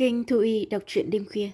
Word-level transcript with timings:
Kênh 0.00 0.24
Thu 0.24 0.38
Y 0.38 0.66
đọc 0.66 0.82
truyện 0.86 1.10
đêm 1.10 1.24
khuya. 1.32 1.50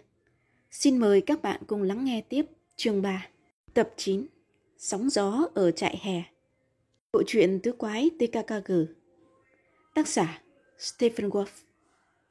Xin 0.71 0.99
mời 0.99 1.21
các 1.21 1.43
bạn 1.43 1.61
cùng 1.67 1.83
lắng 1.83 2.05
nghe 2.05 2.21
tiếp 2.29 2.47
chương 2.77 3.03
3, 3.03 3.29
tập 3.75 3.91
9, 3.97 4.27
Sóng 4.79 5.11
gió 5.11 5.49
ở 5.55 5.71
trại 5.71 5.99
hè. 6.03 6.23
Bộ 7.13 7.23
truyện 7.27 7.61
tứ 7.63 7.73
quái 7.73 8.11
TKKG. 8.19 8.73
Tác 9.95 10.09
giả 10.09 10.43
Stephen 10.79 11.29
Wolf. 11.29 11.47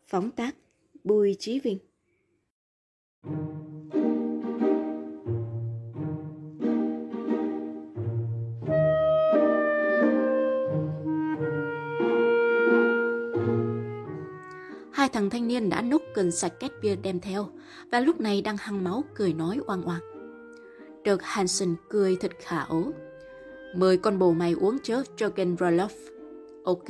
Phóng 0.08 0.32
tác 0.32 0.56
Bùi 1.04 1.36
Chí 1.40 1.60
Vinh. 1.60 1.78
Thằng 15.16 15.30
thanh 15.30 15.48
niên 15.48 15.70
đã 15.70 15.82
nốc 15.82 16.02
gần 16.14 16.32
sạch 16.32 16.54
két 16.60 16.72
bia 16.82 16.96
đem 16.96 17.20
theo, 17.20 17.50
và 17.92 18.00
lúc 18.00 18.20
này 18.20 18.42
đang 18.42 18.58
hăng 18.58 18.84
máu 18.84 19.04
cười 19.16 19.34
nói 19.34 19.60
oang 19.68 19.84
oang. 19.84 20.02
Dirk 21.06 21.22
Hansen 21.22 21.76
cười 21.90 22.16
thật 22.16 22.32
khả 22.40 22.64
ố. 22.64 22.92
Mời 23.76 23.98
con 23.98 24.20
bồ 24.20 24.32
mày 24.34 24.54
uống 24.54 24.78
chớ 24.84 25.04
Jürgen 25.18 25.56
Roloff. 25.56 25.90
Ok. 26.64 26.88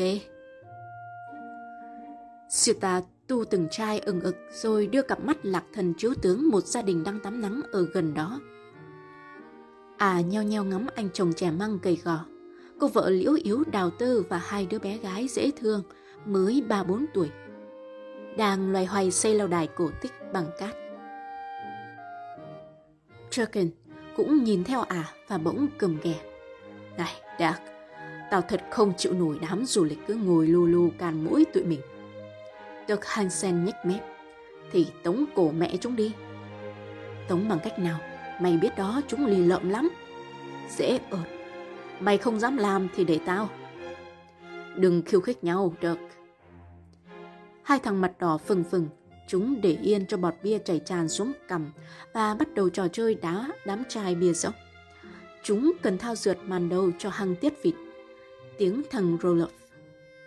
Siêu 2.49 2.75
ta 2.81 3.01
tu 3.27 3.45
từng 3.45 3.67
chai 3.71 3.99
ừng 3.99 4.21
ực, 4.21 4.35
rồi 4.61 4.87
đưa 4.87 5.01
cặp 5.01 5.23
mắt 5.23 5.37
lạc 5.43 5.63
thần 5.73 5.93
chiếu 5.93 6.13
tướng 6.21 6.49
một 6.49 6.65
gia 6.65 6.81
đình 6.81 7.03
đang 7.03 7.19
tắm 7.19 7.41
nắng 7.41 7.61
ở 7.71 7.85
gần 7.93 8.13
đó. 8.13 8.39
À 9.97 10.21
nheo 10.21 10.43
nheo 10.43 10.63
ngắm 10.63 10.85
anh 10.95 11.09
chồng 11.13 11.33
trẻ 11.33 11.51
măng 11.51 11.79
gầy 11.83 12.01
gò. 12.03 12.25
Cô 12.79 12.87
vợ 12.87 13.09
liễu 13.09 13.33
yếu, 13.43 13.63
đào 13.71 13.89
tơ 13.89 14.21
và 14.21 14.37
hai 14.37 14.65
đứa 14.65 14.79
bé 14.79 14.97
gái 14.97 15.27
dễ 15.27 15.51
thương, 15.51 15.83
mới 16.25 16.63
3-4 16.69 17.05
tuổi 17.13 17.29
đang 18.37 18.71
loay 18.71 18.85
hoay 18.85 19.11
xây 19.11 19.35
lâu 19.35 19.47
đài 19.47 19.67
cổ 19.67 19.89
tích 20.01 20.11
bằng 20.33 20.45
cát. 20.59 20.75
Jerkin 23.31 23.69
cũng 24.17 24.43
nhìn 24.43 24.63
theo 24.63 24.81
ả 24.81 24.95
à 24.95 25.13
và 25.27 25.37
bỗng 25.37 25.67
cầm 25.77 25.97
ghè. 26.03 26.15
Này, 26.97 27.13
Dark, 27.39 27.61
tao 28.31 28.41
thật 28.41 28.61
không 28.71 28.93
chịu 28.97 29.13
nổi 29.13 29.39
đám 29.41 29.65
du 29.65 29.83
lịch 29.83 29.99
cứ 30.07 30.13
ngồi 30.13 30.47
lù 30.47 30.65
lù 30.65 30.89
càn 30.97 31.23
mũi 31.23 31.45
tụi 31.53 31.63
mình. 31.63 31.81
Dirk 32.87 33.05
Hansen 33.05 33.65
nhếch 33.65 33.75
mép. 33.85 34.03
Thì 34.71 34.87
tống 35.03 35.25
cổ 35.35 35.51
mẹ 35.51 35.77
chúng 35.81 35.95
đi. 35.95 36.13
Tống 37.27 37.49
bằng 37.49 37.59
cách 37.63 37.79
nào? 37.79 37.99
Mày 38.41 38.57
biết 38.57 38.77
đó 38.77 39.01
chúng 39.07 39.25
lì 39.25 39.37
lợm 39.37 39.69
lắm. 39.69 39.89
Dễ 40.77 40.99
ợt. 41.09 41.19
Mày 41.99 42.17
không 42.17 42.39
dám 42.39 42.57
làm 42.57 42.87
thì 42.95 43.03
để 43.03 43.19
tao. 43.25 43.49
Đừng 44.75 45.01
khiêu 45.01 45.21
khích 45.21 45.43
nhau, 45.43 45.73
Dirk. 45.81 45.99
Hai 47.65 47.79
thằng 47.79 48.01
mặt 48.01 48.11
đỏ 48.19 48.37
phừng 48.37 48.63
phừng, 48.63 48.89
chúng 49.27 49.61
để 49.61 49.77
yên 49.81 50.05
cho 50.05 50.17
bọt 50.17 50.33
bia 50.43 50.57
chảy 50.59 50.79
tràn 50.79 51.09
xuống 51.09 51.33
cằm 51.47 51.71
và 52.13 52.33
bắt 52.33 52.53
đầu 52.53 52.69
trò 52.69 52.87
chơi 52.87 53.15
đá 53.15 53.47
đám 53.65 53.83
chai 53.89 54.15
bia 54.15 54.33
rỗng. 54.33 54.53
Chúng 55.43 55.71
cần 55.81 55.97
thao 55.97 56.15
dượt 56.15 56.37
màn 56.43 56.69
đầu 56.69 56.91
cho 56.99 57.09
hăng 57.09 57.35
tiết 57.35 57.53
vịt. 57.63 57.73
Tiếng 58.57 58.81
thằng 58.91 59.17
Roloff. 59.17 59.47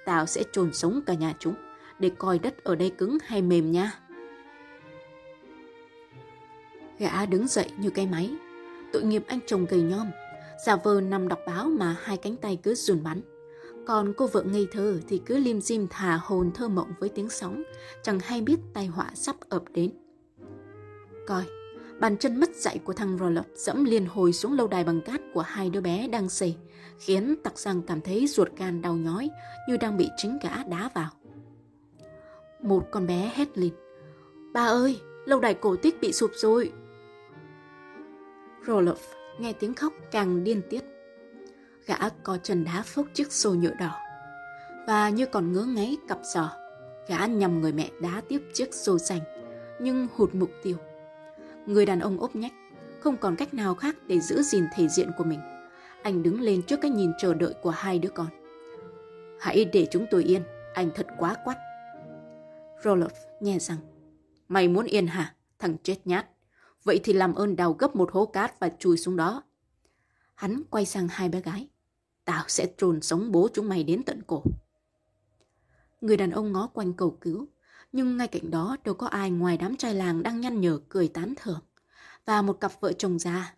Tao 0.05 0.27
sẽ 0.27 0.43
trồn 0.53 0.73
sống 0.73 1.01
cả 1.07 1.15
nhà 1.15 1.35
chúng 1.39 1.55
để 1.99 2.11
coi 2.19 2.39
đất 2.39 2.65
ở 2.65 2.75
đây 2.75 2.91
cứng 2.91 3.19
hay 3.25 3.43
mềm 3.43 3.73
nha. 3.73 3.93
Gã 6.99 7.27
đứng 7.27 7.49
dậy 7.49 7.71
như 7.79 7.91
cái 7.91 8.07
máy. 8.07 8.31
Tội 8.93 9.03
nghiệp 9.03 9.25
anh 9.27 9.41
chồng 9.47 9.67
gầy 9.71 9.83
nhom, 9.83 10.07
giả 10.67 10.77
vờ 10.77 11.01
nằm 11.01 11.29
đọc 11.29 11.41
báo 11.47 11.65
mà 11.65 11.97
hai 12.03 12.17
cánh 12.17 12.37
tay 12.37 12.59
cứ 12.63 12.75
run 12.75 13.03
bắn. 13.03 13.21
Còn 13.89 14.13
cô 14.17 14.27
vợ 14.27 14.43
ngây 14.43 14.69
thơ 14.73 15.01
thì 15.09 15.23
cứ 15.27 15.39
lim 15.39 15.61
dim 15.61 15.87
thả 15.91 16.21
hồn 16.23 16.51
thơ 16.55 16.69
mộng 16.69 16.93
với 16.99 17.09
tiếng 17.09 17.31
sóng, 17.31 17.63
chẳng 18.03 18.21
hay 18.21 18.41
biết 18.41 18.57
tai 18.75 18.87
họa 18.87 19.11
sắp 19.15 19.37
ập 19.49 19.63
đến. 19.73 19.91
Coi, 21.27 21.43
bàn 22.01 22.17
chân 22.17 22.41
mất 22.41 22.57
dạy 22.57 22.79
của 22.85 22.93
thằng 22.93 23.17
Roloff 23.17 23.43
dẫm 23.55 23.85
liên 23.85 24.07
hồi 24.07 24.33
xuống 24.33 24.53
lâu 24.53 24.67
đài 24.67 24.85
bằng 24.85 25.01
cát 25.01 25.21
của 25.35 25.41
hai 25.41 25.71
đứa 25.71 25.81
bé 25.81 26.09
đang 26.09 26.29
xây, 26.29 26.57
khiến 26.99 27.37
tặc 27.45 27.59
răng 27.59 27.83
cảm 27.83 28.01
thấy 28.01 28.27
ruột 28.27 28.49
gan 28.57 28.83
đau 28.83 28.95
nhói 28.97 29.31
như 29.69 29.77
đang 29.77 29.97
bị 29.97 30.09
chính 30.17 30.39
gã 30.43 30.65
đá 30.65 30.91
vào. 30.95 31.11
Một 32.63 32.83
con 32.91 33.07
bé 33.07 33.33
hét 33.35 33.59
lên. 33.59 33.73
Ba 34.53 34.67
ơi, 34.67 35.01
lâu 35.25 35.41
đài 35.41 35.55
cổ 35.55 35.77
tích 35.77 36.01
bị 36.01 36.13
sụp 36.13 36.31
rồi. 36.35 36.73
Roloff 38.67 38.95
nghe 39.39 39.53
tiếng 39.53 39.75
khóc 39.75 39.93
càng 40.11 40.45
điên 40.45 40.63
tiết 40.71 40.85
gã 41.89 41.97
có 42.23 42.39
chân 42.43 42.65
đá 42.65 42.83
phốc 42.83 43.07
chiếc 43.15 43.33
xô 43.33 43.55
nhựa 43.55 43.75
đỏ. 43.79 43.99
Và 44.87 45.09
như 45.09 45.27
còn 45.27 45.53
ngứa 45.53 45.65
ngáy 45.65 45.97
cặp 46.09 46.19
giò, 46.23 46.51
gã 47.09 47.27
nhằm 47.27 47.61
người 47.61 47.73
mẹ 47.73 47.91
đá 48.01 48.23
tiếp 48.29 48.43
chiếc 48.55 48.75
xô 48.75 48.99
xanh, 48.99 49.21
nhưng 49.81 50.09
hụt 50.15 50.35
mục 50.35 50.51
tiêu. 50.63 50.77
Người 51.67 51.87
đàn 51.87 52.01
ông 52.01 52.21
ốp 52.21 52.37
nhách, 52.37 52.53
không 53.01 53.17
còn 53.17 53.37
cách 53.37 53.55
nào 53.55 53.75
khác 53.75 53.97
để 54.07 54.21
giữ 54.21 54.43
gìn 54.43 54.65
thể 54.75 54.89
diện 54.89 55.11
của 55.17 55.25
mình. 55.25 55.41
Anh 56.03 56.23
đứng 56.23 56.41
lên 56.41 56.63
trước 56.63 56.81
cái 56.81 56.91
nhìn 56.91 57.13
chờ 57.19 57.35
đợi 57.35 57.55
của 57.63 57.71
hai 57.71 57.99
đứa 57.99 58.09
con. 58.09 58.27
Hãy 59.41 59.65
để 59.65 59.87
chúng 59.91 60.07
tôi 60.11 60.25
yên, 60.25 60.43
anh 60.75 60.91
thật 60.95 61.07
quá 61.19 61.37
quắt. 61.45 61.59
Roloff 62.83 63.09
nghe 63.41 63.59
rằng, 63.59 63.79
mày 64.49 64.69
muốn 64.69 64.85
yên 64.85 65.07
hả, 65.07 65.35
thằng 65.59 65.77
chết 65.83 65.97
nhát. 66.05 66.27
Vậy 66.85 67.01
thì 67.05 67.13
làm 67.13 67.35
ơn 67.35 67.57
đào 67.57 67.73
gấp 67.73 67.97
một 67.97 68.13
hố 68.13 68.27
cát 68.27 68.61
và 68.61 68.71
chui 68.79 68.99
xuống 68.99 69.17
đó. 69.17 69.43
Hắn 70.35 70.63
quay 70.71 70.87
sang 70.87 71.09
hai 71.11 71.29
bé 71.29 71.41
gái. 71.41 71.69
Tao 72.29 72.45
sẽ 72.49 72.67
trồn 72.77 73.03
sống 73.03 73.33
bố 73.33 73.49
chúng 73.53 73.69
mày 73.69 73.85
đến 73.85 74.03
tận 74.03 74.23
cổ. 74.27 74.43
Người 76.01 76.17
đàn 76.17 76.31
ông 76.31 76.53
ngó 76.53 76.67
quanh 76.67 76.93
cầu 76.93 77.11
cứu, 77.21 77.47
nhưng 77.93 78.17
ngay 78.17 78.29
cạnh 78.29 78.51
đó 78.51 78.77
đâu 78.85 78.95
có 78.95 79.07
ai 79.07 79.31
ngoài 79.31 79.57
đám 79.57 79.77
trai 79.77 79.95
làng 79.95 80.23
đang 80.23 80.41
nhăn 80.41 80.61
nhở 80.61 80.79
cười 80.89 81.09
tán 81.09 81.35
thưởng. 81.43 81.61
Và 82.25 82.43
một 82.43 82.53
cặp 82.53 82.73
vợ 82.81 82.93
chồng 82.93 83.19
già. 83.19 83.55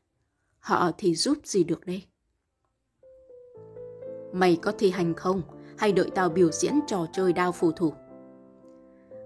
Họ 0.59 0.91
thì 0.99 1.15
giúp 1.15 1.39
gì 1.45 1.65
được 1.65 1.87
đây? 1.87 2.03
Mày 4.33 4.59
có 4.63 4.73
thi 4.79 4.91
hành 4.91 5.15
không? 5.15 5.43
Hay 5.79 5.93
đợi 5.93 6.11
tao 6.15 6.29
biểu 6.29 6.51
diễn 6.53 6.81
trò 6.87 7.07
chơi 7.13 7.33
đao 7.33 7.53
phù 7.53 7.73
thủ? 7.73 7.93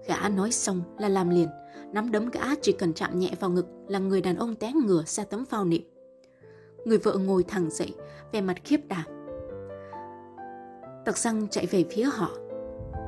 Gã 0.07 0.29
nói 0.29 0.51
xong 0.51 0.81
là 0.99 1.09
làm 1.09 1.29
liền, 1.29 1.49
nắm 1.93 2.11
đấm 2.11 2.29
gã 2.29 2.55
chỉ 2.61 2.71
cần 2.71 2.93
chạm 2.93 3.19
nhẹ 3.19 3.31
vào 3.39 3.49
ngực 3.49 3.65
là 3.87 3.99
người 3.99 4.21
đàn 4.21 4.35
ông 4.35 4.55
té 4.55 4.73
ngửa 4.73 5.03
ra 5.05 5.23
tấm 5.23 5.45
phao 5.45 5.65
nệm. 5.65 5.81
Người 6.85 6.97
vợ 6.97 7.17
ngồi 7.17 7.43
thẳng 7.43 7.69
dậy, 7.71 7.93
vẻ 8.31 8.41
mặt 8.41 8.57
khiếp 8.63 8.79
đảm. 8.87 9.14
Tặc 11.05 11.17
răng 11.17 11.47
chạy 11.51 11.65
về 11.65 11.85
phía 11.89 12.03
họ. 12.03 12.29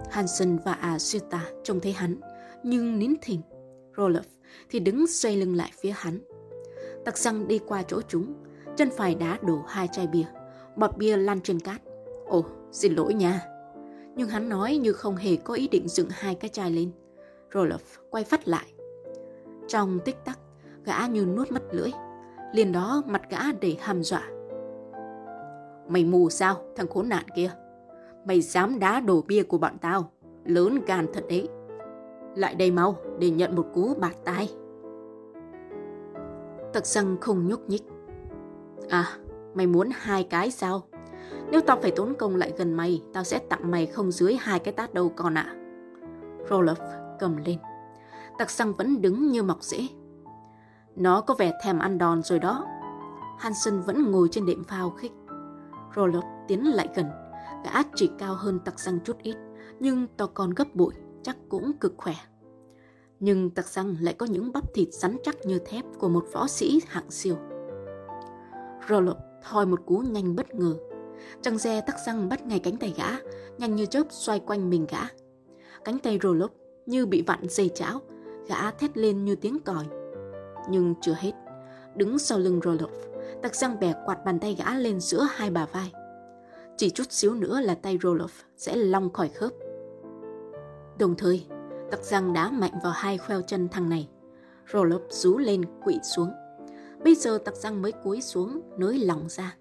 Hansen 0.10 0.58
và 0.66 0.74
Asuta 0.74 1.42
trông 1.64 1.80
thấy 1.80 1.92
hắn, 1.92 2.16
nhưng 2.64 3.00
nín 3.00 3.14
thình. 3.22 3.42
Roloff 3.96 4.22
thì 4.70 4.80
đứng 4.80 5.08
xoay 5.08 5.38
lưng 5.38 5.56
lại 5.56 5.72
phía 5.80 5.94
hắn. 5.96 6.20
Tặc 7.06 7.18
răng 7.18 7.48
đi 7.48 7.60
qua 7.68 7.84
chỗ 7.84 8.02
chúng, 8.08 8.34
chân 8.76 8.90
phải 8.98 9.16
đá 9.16 9.38
đổ 9.42 9.62
hai 9.68 9.88
chai 9.92 10.08
bia, 10.08 10.26
bọt 10.76 10.98
bia 10.98 11.18
lăn 11.18 11.42
trên 11.42 11.60
cát. 11.60 11.82
Ồ, 12.26 12.46
xin 12.72 12.94
lỗi 12.94 13.14
nha. 13.14 13.42
Nhưng 14.16 14.30
hắn 14.30 14.50
nói 14.50 14.78
như 14.78 14.94
không 14.94 15.16
hề 15.16 15.36
có 15.36 15.54
ý 15.54 15.68
định 15.68 15.88
dựng 15.88 16.10
hai 16.12 16.36
cái 16.36 16.50
chai 16.50 16.72
lên. 16.72 16.92
Roloff 17.52 17.78
quay 18.10 18.24
phát 18.24 18.48
lại. 18.48 18.74
Trong 19.68 20.00
tích 20.06 20.26
tắc, 20.26 20.40
gã 20.84 21.08
như 21.08 21.26
nuốt 21.26 21.52
mất 21.52 21.64
lưỡi. 21.72 21.92
Liền 22.54 22.72
đó 22.72 23.04
mặt 23.06 23.22
gã 23.30 23.52
để 23.62 23.76
hàm 23.80 24.04
dọa. 24.04 24.30
Mày 25.88 26.06
mù 26.06 26.30
sao, 26.30 26.62
thằng 26.76 26.88
khốn 26.88 27.10
nạn 27.10 27.26
kia? 27.36 27.52
Mày 28.28 28.42
dám 28.42 28.80
đá 28.80 29.00
đổ 29.00 29.22
bia 29.28 29.44
của 29.44 29.58
bọn 29.58 29.78
tao. 29.82 30.12
Lớn 30.46 30.80
gan 30.86 31.06
thật 31.14 31.24
đấy. 31.30 31.50
Lại 32.36 32.56
đây 32.56 32.72
mau 32.72 32.96
để 33.20 33.30
nhận 33.30 33.56
một 33.56 33.66
cú 33.74 33.94
bạt 33.94 34.16
tai. 34.26 34.50
Tật 36.74 36.86
xăng 36.86 37.18
không 37.22 37.48
nhúc 37.48 37.70
nhích. 37.70 37.84
À, 38.90 39.06
mày 39.54 39.68
muốn 39.68 39.90
hai 39.94 40.24
cái 40.24 40.52
sao? 40.52 40.82
Nếu 41.52 41.62
tao 41.62 41.78
phải 41.82 41.92
tốn 41.92 42.14
công 42.20 42.36
lại 42.36 42.54
gần 42.58 42.74
mày, 42.74 43.04
tao 43.14 43.24
sẽ 43.24 43.40
tặng 43.40 43.72
mày 43.72 43.86
không 43.86 44.12
dưới 44.12 44.36
hai 44.40 44.60
cái 44.60 44.74
tát 44.74 44.94
đâu 44.94 45.12
con 45.16 45.34
ạ. 45.38 45.46
À. 45.48 45.56
Roloff 46.50 47.18
cầm 47.20 47.38
lên. 47.46 47.58
Tặc 48.38 48.50
xăng 48.50 48.74
vẫn 48.74 49.02
đứng 49.02 49.32
như 49.32 49.44
mọc 49.44 49.64
rễ. 49.64 49.88
Nó 50.96 51.22
có 51.22 51.34
vẻ 51.34 51.52
thèm 51.64 51.80
ăn 51.80 51.98
đòn 51.98 52.24
rồi 52.24 52.40
đó. 52.40 52.66
Hansen 53.40 53.80
vẫn 53.82 54.12
ngồi 54.12 54.28
trên 54.32 54.46
đệm 54.46 54.64
phao 54.64 54.90
khích. 54.90 55.12
Roloff 55.96 56.46
tiến 56.48 56.66
lại 56.76 56.90
gần, 56.96 57.06
Gã 57.64 57.72
át 57.72 57.88
chỉ 57.96 58.10
cao 58.20 58.36
hơn 58.36 58.60
tặc 58.66 58.80
răng 58.80 59.00
chút 59.06 59.18
ít, 59.24 59.36
nhưng 59.80 60.08
to 60.18 60.26
con 60.26 60.50
gấp 60.50 60.76
bội, 60.76 60.94
chắc 61.24 61.38
cũng 61.50 61.74
cực 61.74 61.94
khỏe. 61.98 62.14
Nhưng 63.20 63.50
tặc 63.50 63.68
răng 63.68 63.96
lại 64.02 64.14
có 64.14 64.26
những 64.26 64.52
bắp 64.52 64.74
thịt 64.74 64.88
rắn 64.92 65.18
chắc 65.24 65.36
như 65.46 65.60
thép 65.60 65.86
của 66.00 66.10
một 66.10 66.26
võ 66.34 66.48
sĩ 66.48 66.82
hạng 66.88 67.12
siêu. 67.12 67.38
Roloff 68.88 69.16
thoi 69.44 69.66
một 69.66 69.80
cú 69.86 69.98
nhanh 69.98 70.36
bất 70.36 70.56
ngờ. 70.56 70.76
Trăng 71.42 71.60
xe 71.60 71.82
tắc 71.82 71.96
răng 72.06 72.30
bắt 72.30 72.46
ngay 72.46 72.60
cánh 72.60 72.78
tay 72.78 72.94
gã, 72.98 73.08
nhanh 73.58 73.76
như 73.76 73.86
chớp 73.86 74.04
xoay 74.10 74.40
quanh 74.40 74.70
mình 74.70 74.86
gã. 74.92 75.02
Cánh 75.86 76.00
tay 76.00 76.20
Roloff 76.20 76.50
như 76.86 77.06
bị 77.06 77.22
vặn 77.22 77.40
dây 77.50 77.70
chảo, 77.70 78.02
gã 78.48 78.72
thét 78.72 78.98
lên 78.98 79.26
như 79.26 79.36
tiếng 79.36 79.60
còi. 79.60 79.86
Nhưng 80.70 80.96
chưa 81.02 81.16
hết, 81.18 81.32
đứng 81.96 82.20
sau 82.20 82.40
lưng 82.40 82.60
Roloff, 82.60 82.90
tắc 83.42 83.56
răng 83.56 83.80
bẻ 83.80 83.94
quạt 84.06 84.26
bàn 84.26 84.40
tay 84.40 84.56
gã 84.60 84.74
lên 84.74 85.00
giữa 85.00 85.28
hai 85.32 85.50
bà 85.50 85.66
vai. 85.66 85.92
Chỉ 86.78 86.90
chút 86.90 87.12
xíu 87.12 87.34
nữa 87.34 87.60
là 87.62 87.76
tay 87.76 87.98
Roloff 87.98 88.44
sẽ 88.58 88.76
long 88.76 89.14
khỏi 89.14 89.30
khớp. 89.30 89.52
Đồng 91.00 91.16
thời, 91.16 91.48
Tặc 91.92 92.04
răng 92.04 92.34
đá 92.34 92.50
mạnh 92.50 92.72
vào 92.84 92.92
hai 92.96 93.18
khoeo 93.18 93.42
chân 93.42 93.68
thằng 93.70 93.90
này. 93.90 94.10
Roloff 94.72 95.00
rú 95.10 95.38
lên 95.38 95.62
quỵ 95.84 96.00
xuống. 96.04 96.30
Bây 97.04 97.16
giờ 97.16 97.38
tặc 97.38 97.56
răng 97.56 97.82
mới 97.82 97.92
cúi 97.92 98.22
xuống, 98.22 98.62
nới 98.78 99.00
lòng 99.00 99.26
ra. 99.30 99.56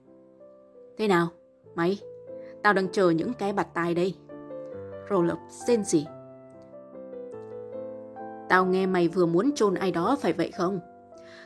Thế 0.99 1.09
nào? 1.09 1.29
Mày? 1.75 1.99
Tao 2.63 2.73
đang 2.73 2.89
chờ 2.93 3.11
những 3.11 3.33
cái 3.33 3.53
bạt 3.53 3.69
tai 3.75 3.95
đây. 3.95 4.15
Roloff 5.09 5.37
rên 5.67 5.85
gì? 5.85 6.07
Tao 8.49 8.67
nghe 8.67 8.87
mày 8.87 9.09
vừa 9.09 9.27
muốn 9.27 9.53
chôn 9.55 9.75
ai 9.75 9.93
đó 9.93 10.17
phải 10.21 10.33
vậy 10.33 10.51
không? 10.51 10.81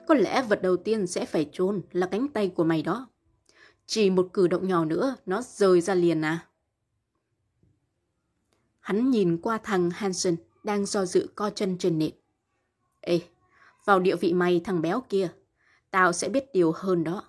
Có 0.09 0.15
lẽ 0.15 0.43
vật 0.43 0.63
đầu 0.63 0.77
tiên 0.77 1.07
sẽ 1.07 1.27
phải 1.27 1.49
chôn 1.53 1.83
là 1.93 2.07
cánh 2.07 2.29
tay 2.29 2.49
của 2.49 2.65
mày 2.65 2.83
đó. 2.83 3.10
Chỉ 3.93 4.11
một 4.11 4.29
cử 4.33 4.47
động 4.47 4.69
nhỏ 4.69 4.85
nữa, 4.85 5.17
nó 5.27 5.43
rời 5.43 5.81
ra 5.81 5.95
liền 5.95 6.25
à. 6.25 6.47
Hắn 8.81 9.11
nhìn 9.11 9.39
qua 9.43 9.59
thằng 9.59 9.91
Hansen 9.91 10.37
đang 10.63 10.87
do 10.87 11.05
dự 11.05 11.29
co 11.35 11.51
chân 11.51 11.79
trên 11.79 11.99
nệm. 11.99 12.11
Ê, 13.01 13.21
vào 13.85 14.01
địa 14.01 14.17
vị 14.17 14.33
mày 14.33 14.61
thằng 14.65 14.83
béo 14.83 15.03
kia, 15.09 15.29
tao 15.91 16.13
sẽ 16.13 16.29
biết 16.29 16.45
điều 16.53 16.73
hơn 16.73 17.05
đó. 17.05 17.29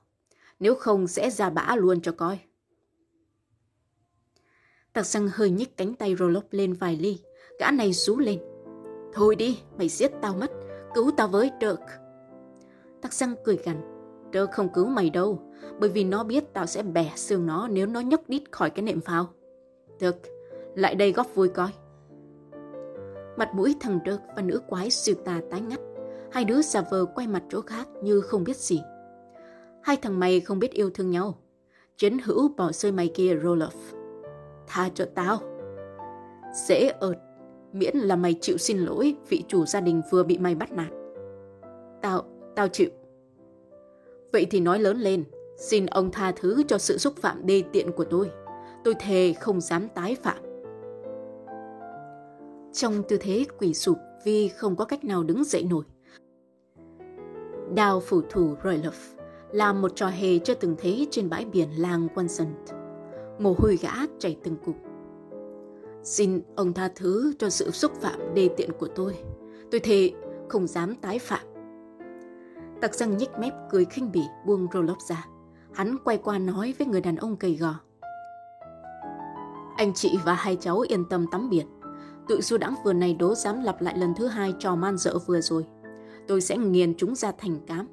Nếu 0.60 0.76
không 0.76 1.08
sẽ 1.08 1.30
ra 1.30 1.50
bã 1.50 1.76
luôn 1.76 2.02
cho 2.02 2.12
coi. 2.12 2.40
Tạc 4.94 5.06
xăng 5.06 5.30
hơi 5.34 5.50
nhích 5.50 5.78
cánh 5.78 5.96
tay 5.96 6.16
Roloff 6.16 6.44
lên 6.52 6.74
vài 6.74 6.96
ly. 6.96 7.20
Gã 7.60 7.72
này 7.72 7.94
rú 7.94 8.18
lên. 8.18 8.40
Thôi 9.14 9.36
đi, 9.36 9.60
mày 9.78 9.90
giết 9.90 10.12
tao 10.22 10.36
mất. 10.36 10.52
Cứu 10.96 11.12
tao 11.18 11.28
với 11.28 11.52
Dirk. 11.62 11.82
Tạc 13.02 13.14
xăng 13.14 13.36
cười 13.46 13.58
gằn 13.58 13.91
tớ 14.34 14.46
không 14.48 14.70
cứu 14.74 14.86
mày 14.86 15.10
đâu. 15.10 15.40
Bởi 15.80 15.90
vì 15.90 16.04
nó 16.04 16.24
biết 16.24 16.54
tao 16.54 16.66
sẽ 16.66 16.84
bẻ 16.84 17.12
xương 17.16 17.46
nó 17.46 17.68
nếu 17.68 17.88
nó 17.88 18.00
nhấc 18.00 18.30
đít 18.30 18.44
khỏi 18.52 18.70
cái 18.70 18.84
nệm 18.84 19.02
phao. 19.02 19.28
Được, 20.00 20.16
lại 20.76 20.96
đây 20.96 21.12
góp 21.12 21.36
vui 21.36 21.50
coi. 21.50 21.70
Mặt 23.38 23.50
mũi 23.56 23.76
thằng 23.80 24.00
Dirk 24.06 24.22
và 24.36 24.42
nữ 24.42 24.62
quái 24.68 24.90
siêu 24.90 25.16
tà 25.26 25.42
tái 25.52 25.62
ngắt. 25.62 25.80
Hai 26.32 26.46
đứa 26.46 26.62
giả 26.62 26.82
vờ 26.92 27.06
quay 27.06 27.28
mặt 27.28 27.44
chỗ 27.50 27.62
khác 27.62 27.88
như 28.04 28.22
không 28.22 28.44
biết 28.44 28.58
gì. 28.58 28.82
Hai 29.82 29.98
thằng 29.98 30.20
mày 30.20 30.40
không 30.40 30.60
biết 30.60 30.72
yêu 30.72 30.90
thương 30.90 31.10
nhau. 31.10 31.38
Chiến 31.98 32.18
hữu 32.24 32.50
bỏ 32.58 32.72
rơi 32.72 32.92
mày 32.92 33.12
kia 33.16 33.36
Roloff. 33.36 33.98
Tha 34.68 34.90
cho 34.94 35.06
tao. 35.16 35.40
Dễ 36.68 36.92
ợt, 37.00 37.18
miễn 37.74 37.98
là 37.98 38.16
mày 38.16 38.36
chịu 38.42 38.58
xin 38.58 38.78
lỗi 38.78 39.16
vị 39.30 39.44
chủ 39.48 39.66
gia 39.66 39.82
đình 39.82 40.02
vừa 40.12 40.24
bị 40.24 40.38
mày 40.38 40.56
bắt 40.56 40.72
nạt. 40.72 40.90
Tao, 42.02 42.24
tao 42.56 42.68
chịu. 42.68 42.90
Vậy 44.32 44.48
thì 44.52 44.60
nói 44.60 44.80
lớn 44.80 44.98
lên, 44.98 45.24
xin 45.58 45.86
ông 45.86 46.12
tha 46.12 46.32
thứ 46.32 46.64
cho 46.68 46.78
sự 46.78 46.98
xúc 46.98 47.14
phạm 47.18 47.46
đê 47.46 47.64
tiện 47.74 47.92
của 47.92 48.04
tôi. 48.04 48.32
Tôi 48.84 48.94
thề 49.00 49.34
không 49.34 49.62
dám 49.62 49.88
tái 49.96 50.16
phạm. 50.24 50.38
Trong 52.74 53.04
tư 53.08 53.18
thế 53.22 53.46
quỷ 53.58 53.74
sụp 53.74 53.98
vì 54.26 54.48
không 54.48 54.76
có 54.76 54.86
cách 54.86 55.04
nào 55.04 55.24
đứng 55.24 55.44
dậy 55.44 55.64
nổi. 55.64 55.84
Đào 57.76 58.00
phủ 58.00 58.22
thủ 58.30 58.56
Royloff 58.64 59.16
làm 59.52 59.82
một 59.82 59.92
trò 59.96 60.08
hề 60.08 60.40
chưa 60.40 60.54
từng 60.54 60.76
thấy 60.82 61.08
trên 61.12 61.30
bãi 61.30 61.46
biển 61.46 61.70
làng 61.78 62.08
Quanson. 62.16 62.48
Mồ 63.40 63.56
hôi 63.58 63.78
gã 63.82 63.92
chảy 64.20 64.38
từng 64.44 64.56
cục. 64.66 64.76
Xin 66.04 66.42
ông 66.56 66.74
tha 66.74 66.90
thứ 66.96 67.34
cho 67.40 67.50
sự 67.50 67.72
xúc 67.72 67.92
phạm 68.02 68.34
đê 68.34 68.50
tiện 68.58 68.72
của 68.80 68.88
tôi. 68.88 69.16
Tôi 69.72 69.80
thề 69.80 70.12
không 70.50 70.68
dám 70.68 70.96
tái 70.96 71.20
phạm. 71.20 71.51
Tặc 72.82 72.96
răng 72.96 73.18
nhếch 73.18 73.40
mép 73.40 73.54
cười 73.70 73.86
khinh 73.86 74.12
bỉ 74.12 74.22
buông 74.46 74.68
Roloff 74.68 75.00
ra. 75.08 75.26
Hắn 75.74 75.98
quay 76.04 76.18
qua 76.18 76.40
nói 76.40 76.74
với 76.80 76.88
người 76.88 77.02
đàn 77.02 77.16
ông 77.16 77.36
cầy 77.36 77.56
gò. 77.56 77.76
Anh 79.78 79.94
chị 79.96 80.18
và 80.26 80.34
hai 80.34 80.56
cháu 80.56 80.80
yên 80.80 81.06
tâm 81.10 81.26
tắm 81.32 81.50
biển. 81.50 81.66
Tụi 82.28 82.42
du 82.42 82.58
đãng 82.58 82.76
vừa 82.84 82.94
này 82.94 83.14
đố 83.14 83.36
dám 83.36 83.64
lặp 83.64 83.82
lại 83.82 83.98
lần 83.98 84.14
thứ 84.16 84.28
hai 84.28 84.54
trò 84.60 84.76
man 84.76 84.98
dợ 84.98 85.20
vừa 85.26 85.42
rồi. 85.42 85.66
Tôi 86.28 86.42
sẽ 86.42 86.58
nghiền 86.58 86.94
chúng 86.98 87.16
ra 87.16 87.32
thành 87.38 87.60
cám. 87.68 87.88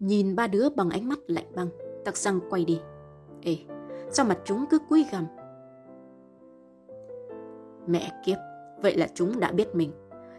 Nhìn 0.00 0.36
ba 0.36 0.46
đứa 0.46 0.68
bằng 0.68 0.90
ánh 0.90 1.08
mắt 1.08 1.18
lạnh 1.26 1.52
băng, 1.54 1.68
tặc 2.04 2.16
răng 2.16 2.40
quay 2.50 2.64
đi. 2.64 2.80
Ê, 3.42 3.58
sao 4.10 4.26
mặt 4.26 4.38
chúng 4.44 4.64
cứ 4.70 4.78
cúi 4.78 5.04
gằm? 5.12 5.26
Mẹ 7.86 8.10
kiếp, 8.26 8.38
vậy 8.82 8.96
là 8.96 9.08
chúng 9.14 9.40
đã 9.40 9.52
biết 9.52 9.74
mình. 9.74 9.92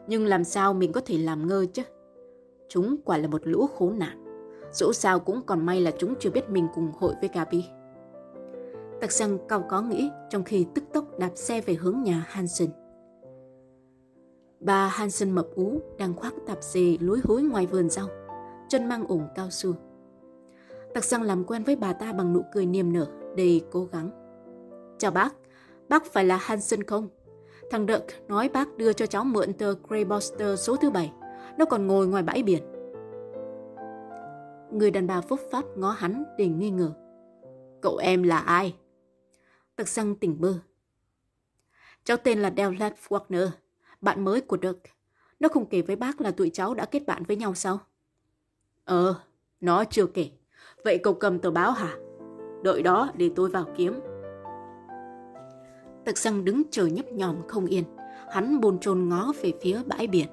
Nhưng 0.07 0.25
làm 0.25 0.43
sao 0.43 0.73
mình 0.73 0.91
có 0.91 1.01
thể 1.05 1.17
làm 1.17 1.47
ngơ 1.47 1.65
chứ? 1.73 1.83
Chúng 2.69 2.97
quả 3.05 3.17
là 3.17 3.27
một 3.27 3.41
lũ 3.43 3.67
khốn 3.67 3.99
nạn. 3.99 4.23
Dẫu 4.71 4.93
sao 4.93 5.19
cũng 5.19 5.41
còn 5.45 5.65
may 5.65 5.81
là 5.81 5.91
chúng 5.97 6.15
chưa 6.19 6.29
biết 6.29 6.49
mình 6.49 6.67
cùng 6.75 6.91
hội 6.99 7.13
với 7.21 7.29
Gabi. 7.33 7.65
Tặc 9.01 9.11
Sang 9.11 9.37
cao 9.47 9.65
có 9.69 9.81
nghĩ 9.81 10.09
trong 10.29 10.43
khi 10.43 10.65
tức 10.75 10.83
tốc 10.93 11.19
đạp 11.19 11.31
xe 11.35 11.61
về 11.61 11.73
hướng 11.73 12.01
nhà 12.03 12.25
Hansen. 12.27 12.69
Bà 14.59 14.87
Hansen 14.87 15.31
mập 15.31 15.47
ú 15.55 15.79
đang 15.97 16.13
khoác 16.13 16.33
tạp 16.47 16.63
dề 16.63 16.97
lúi 16.99 17.19
húi 17.23 17.41
ngoài 17.41 17.65
vườn 17.65 17.89
rau, 17.89 18.07
chân 18.69 18.89
mang 18.89 19.07
ủng 19.07 19.27
cao 19.35 19.49
su. 19.49 19.73
Tặc 20.93 21.03
Sang 21.03 21.21
làm 21.21 21.43
quen 21.43 21.63
với 21.63 21.75
bà 21.75 21.93
ta 21.93 22.13
bằng 22.13 22.33
nụ 22.33 22.41
cười 22.53 22.65
niềm 22.65 22.93
nở, 22.93 23.07
đầy 23.37 23.61
cố 23.71 23.85
gắng. 23.85 24.09
Chào 24.97 25.11
bác, 25.11 25.35
bác 25.89 26.05
phải 26.05 26.25
là 26.25 26.37
Hansen 26.37 26.83
không? 26.83 27.07
Thằng 27.71 27.87
Dirk 27.87 28.27
nói 28.27 28.49
bác 28.49 28.77
đưa 28.77 28.93
cho 28.93 29.05
cháu 29.05 29.23
mượn 29.23 29.53
tờ 29.53 29.75
Greybuster 29.87 30.59
số 30.59 30.75
thứ 30.75 30.89
bảy. 30.89 31.11
Nó 31.57 31.65
còn 31.65 31.87
ngồi 31.87 32.07
ngoài 32.07 32.23
bãi 32.23 32.43
biển. 32.43 32.63
Người 34.71 34.91
đàn 34.91 35.07
bà 35.07 35.21
phúc 35.21 35.39
pháp 35.51 35.65
ngó 35.75 35.91
hắn 35.91 36.23
để 36.37 36.47
nghi 36.47 36.69
ngờ. 36.69 36.93
Cậu 37.81 37.97
em 37.97 38.23
là 38.23 38.37
ai? 38.37 38.75
Tật 39.75 39.87
răng 39.87 40.15
tỉnh 40.15 40.41
bơ. 40.41 40.53
Cháu 42.03 42.17
tên 42.17 42.39
là 42.39 42.53
Dellat 42.57 42.93
Wagner, 43.09 43.49
bạn 44.01 44.25
mới 44.25 44.41
của 44.41 44.57
Dirk. 44.61 44.79
Nó 45.39 45.49
không 45.49 45.65
kể 45.65 45.81
với 45.81 45.95
bác 45.95 46.21
là 46.21 46.31
tụi 46.31 46.49
cháu 46.49 46.73
đã 46.73 46.85
kết 46.85 47.05
bạn 47.07 47.23
với 47.23 47.37
nhau 47.37 47.55
sao? 47.55 47.79
Ờ, 48.85 49.15
nó 49.61 49.83
chưa 49.83 50.05
kể. 50.05 50.29
Vậy 50.83 50.97
cậu 51.03 51.13
cầm 51.13 51.39
tờ 51.39 51.51
báo 51.51 51.71
hả? 51.71 51.97
Đợi 52.63 52.81
đó 52.81 53.09
để 53.17 53.31
tôi 53.35 53.49
vào 53.49 53.65
kiếm. 53.75 53.99
Tật 56.05 56.17
răng 56.17 56.45
đứng 56.45 56.63
chờ 56.71 56.85
nhấp 56.85 57.11
nhòm 57.11 57.47
không 57.47 57.65
yên. 57.65 57.83
Hắn 58.31 58.61
bồn 58.61 58.79
chồn 58.79 59.09
ngó 59.09 59.33
về 59.41 59.53
phía 59.61 59.81
bãi 59.85 60.07
biển. 60.07 60.27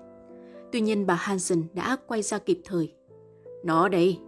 Tuy 0.75 0.81
nhiên 0.81 1.07
bà 1.07 1.15
Hansen 1.15 1.63
đã 1.75 1.97
quay 2.07 2.23
ra 2.23 2.39
kịp 2.39 2.61
thời. 2.65 2.95
Nó 3.65 3.89
đây. 3.89 4.19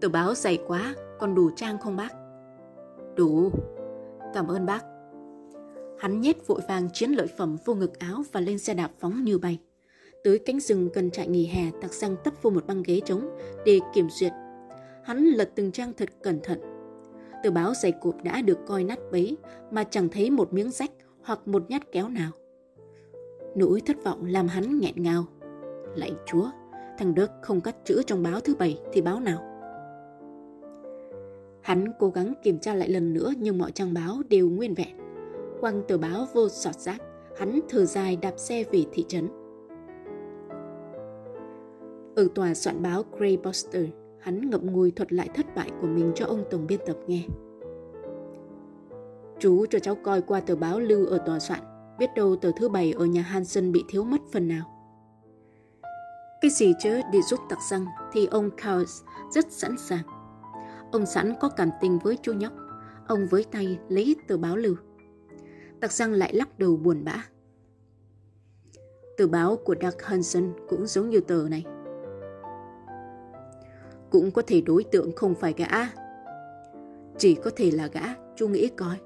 Tờ 0.00 0.08
báo 0.08 0.34
dày 0.34 0.58
quá, 0.66 0.94
còn 1.18 1.34
đủ 1.34 1.50
trang 1.56 1.78
không 1.78 1.96
bác? 1.96 2.08
Đủ. 3.16 3.50
Cảm 4.34 4.48
ơn 4.48 4.66
bác. 4.66 4.84
Hắn 5.98 6.20
nhét 6.20 6.46
vội 6.46 6.60
vàng 6.68 6.88
chiến 6.92 7.10
lợi 7.10 7.26
phẩm 7.38 7.56
vô 7.64 7.74
ngực 7.74 7.98
áo 7.98 8.22
và 8.32 8.40
lên 8.40 8.58
xe 8.58 8.74
đạp 8.74 8.90
phóng 8.98 9.24
như 9.24 9.38
bay. 9.38 9.58
Tới 10.24 10.38
cánh 10.38 10.60
rừng 10.60 10.88
gần 10.94 11.10
trại 11.10 11.28
nghỉ 11.28 11.46
hè, 11.46 11.70
tặc 11.80 11.92
răng 11.92 12.16
tấp 12.24 12.34
vô 12.42 12.50
một 12.50 12.66
băng 12.66 12.82
ghế 12.82 13.00
trống 13.04 13.38
để 13.66 13.80
kiểm 13.94 14.08
duyệt 14.10 14.32
Hắn 15.04 15.24
lật 15.24 15.50
từng 15.54 15.72
trang 15.72 15.92
thật 15.96 16.08
cẩn 16.22 16.40
thận. 16.42 16.60
Tờ 17.42 17.50
báo 17.50 17.74
dày 17.74 17.92
cộp 17.92 18.22
đã 18.22 18.42
được 18.42 18.58
coi 18.66 18.84
nát 18.84 18.98
bấy 19.12 19.36
mà 19.70 19.84
chẳng 19.84 20.08
thấy 20.08 20.30
một 20.30 20.52
miếng 20.52 20.70
rách 20.70 20.90
hoặc 21.22 21.48
một 21.48 21.70
nhát 21.70 21.92
kéo 21.92 22.08
nào. 22.08 22.30
Nỗi 23.54 23.80
thất 23.86 24.04
vọng 24.04 24.24
làm 24.24 24.48
hắn 24.48 24.78
nghẹn 24.78 25.02
ngào. 25.02 25.24
Lạy 25.96 26.12
chúa, 26.26 26.46
thằng 26.98 27.14
Đức 27.14 27.30
không 27.42 27.60
cắt 27.60 27.76
chữ 27.84 28.02
trong 28.06 28.22
báo 28.22 28.40
thứ 28.40 28.54
bảy 28.54 28.80
thì 28.92 29.00
báo 29.00 29.20
nào? 29.20 29.38
Hắn 31.62 31.84
cố 31.98 32.08
gắng 32.08 32.34
kiểm 32.42 32.58
tra 32.58 32.74
lại 32.74 32.88
lần 32.88 33.14
nữa 33.14 33.32
nhưng 33.38 33.58
mọi 33.58 33.72
trang 33.72 33.94
báo 33.94 34.22
đều 34.28 34.48
nguyên 34.48 34.74
vẹn. 34.74 34.96
Quăng 35.60 35.82
tờ 35.88 35.98
báo 35.98 36.26
vô 36.34 36.48
sọt 36.48 36.74
rác, 36.74 37.02
hắn 37.38 37.60
thở 37.68 37.84
dài 37.84 38.18
đạp 38.22 38.34
xe 38.36 38.64
về 38.72 38.84
thị 38.92 39.04
trấn. 39.08 39.28
Ở 42.16 42.28
tòa 42.34 42.54
soạn 42.54 42.82
báo 42.82 43.02
Grey 43.18 43.36
Poster*, 43.36 43.84
hắn 44.18 44.50
ngậm 44.50 44.72
ngùi 44.72 44.90
thuật 44.90 45.12
lại 45.12 45.28
thất 45.34 45.46
bại 45.56 45.70
của 45.80 45.86
mình 45.86 46.12
cho 46.14 46.26
ông 46.26 46.44
tổng 46.50 46.66
biên 46.66 46.80
tập 46.86 46.96
nghe. 47.06 47.22
Chú 49.38 49.66
cho 49.66 49.78
cháu 49.78 49.94
coi 49.94 50.22
qua 50.22 50.40
tờ 50.40 50.56
báo 50.56 50.80
lưu 50.80 51.06
ở 51.06 51.18
tòa 51.18 51.38
soạn, 51.38 51.60
biết 51.98 52.10
đâu 52.16 52.36
tờ 52.36 52.50
thứ 52.56 52.68
bảy 52.68 52.92
ở 52.92 53.04
nhà 53.04 53.22
Hansen 53.22 53.72
bị 53.72 53.84
thiếu 53.88 54.04
mất 54.04 54.20
phần 54.32 54.48
nào. 54.48 54.70
Cái 56.40 56.50
gì 56.50 56.72
chứ 56.82 57.00
đi 57.12 57.22
rút 57.22 57.40
tặc 57.48 57.58
răng 57.70 57.86
thì 58.12 58.26
ông 58.26 58.50
Kaus 58.56 59.02
rất 59.30 59.52
sẵn 59.52 59.78
sàng. 59.78 60.02
Ông 60.92 61.06
sẵn 61.06 61.34
có 61.40 61.48
cảm 61.48 61.70
tình 61.80 61.98
với 61.98 62.18
chú 62.22 62.32
nhóc, 62.32 62.52
ông 63.06 63.26
với 63.30 63.44
tay 63.52 63.78
lấy 63.88 64.16
tờ 64.28 64.36
báo 64.36 64.56
lưu. 64.56 64.74
Tặc 65.80 65.92
răng 65.92 66.12
lại 66.12 66.34
lắc 66.34 66.58
đầu 66.58 66.76
buồn 66.76 67.04
bã. 67.04 67.24
Tờ 69.16 69.26
báo 69.26 69.56
của 69.56 69.74
Doug 69.82 70.00
Hansen 70.02 70.52
cũng 70.68 70.86
giống 70.86 71.10
như 71.10 71.20
tờ 71.20 71.48
này 71.50 71.64
cũng 74.14 74.30
có 74.30 74.42
thể 74.46 74.60
đối 74.60 74.84
tượng 74.84 75.12
không 75.16 75.34
phải 75.34 75.54
gã. 75.56 75.68
Chỉ 77.18 77.34
có 77.34 77.50
thể 77.56 77.70
là 77.70 77.86
gã, 77.86 78.00
chú 78.36 78.48
nghĩ 78.48 78.68
coi. 78.68 78.96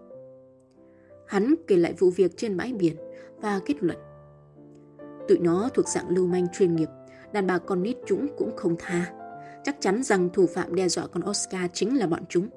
Hắn 1.29 1.55
kể 1.67 1.77
lại 1.77 1.95
vụ 1.99 2.11
việc 2.11 2.37
trên 2.37 2.57
bãi 2.57 2.73
biển 2.73 2.97
và 3.41 3.61
kết 3.67 3.75
luận. 3.81 3.99
Tụi 5.29 5.39
nó 5.39 5.69
thuộc 5.75 5.89
dạng 5.89 6.09
lưu 6.09 6.27
manh 6.27 6.47
chuyên 6.53 6.77
nghiệp, 6.77 6.89
đàn 7.33 7.47
bà 7.47 7.59
con 7.59 7.83
nít 7.83 7.97
chúng 8.07 8.27
cũng 8.37 8.57
không 8.57 8.77
tha. 8.79 9.13
Chắc 9.65 9.77
chắn 9.81 10.03
rằng 10.03 10.29
thủ 10.33 10.47
phạm 10.47 10.75
đe 10.75 10.89
dọa 10.89 11.07
con 11.07 11.31
Oscar 11.31 11.71
chính 11.73 11.99
là 11.99 12.07
bọn 12.07 12.23
chúng. 12.29 12.49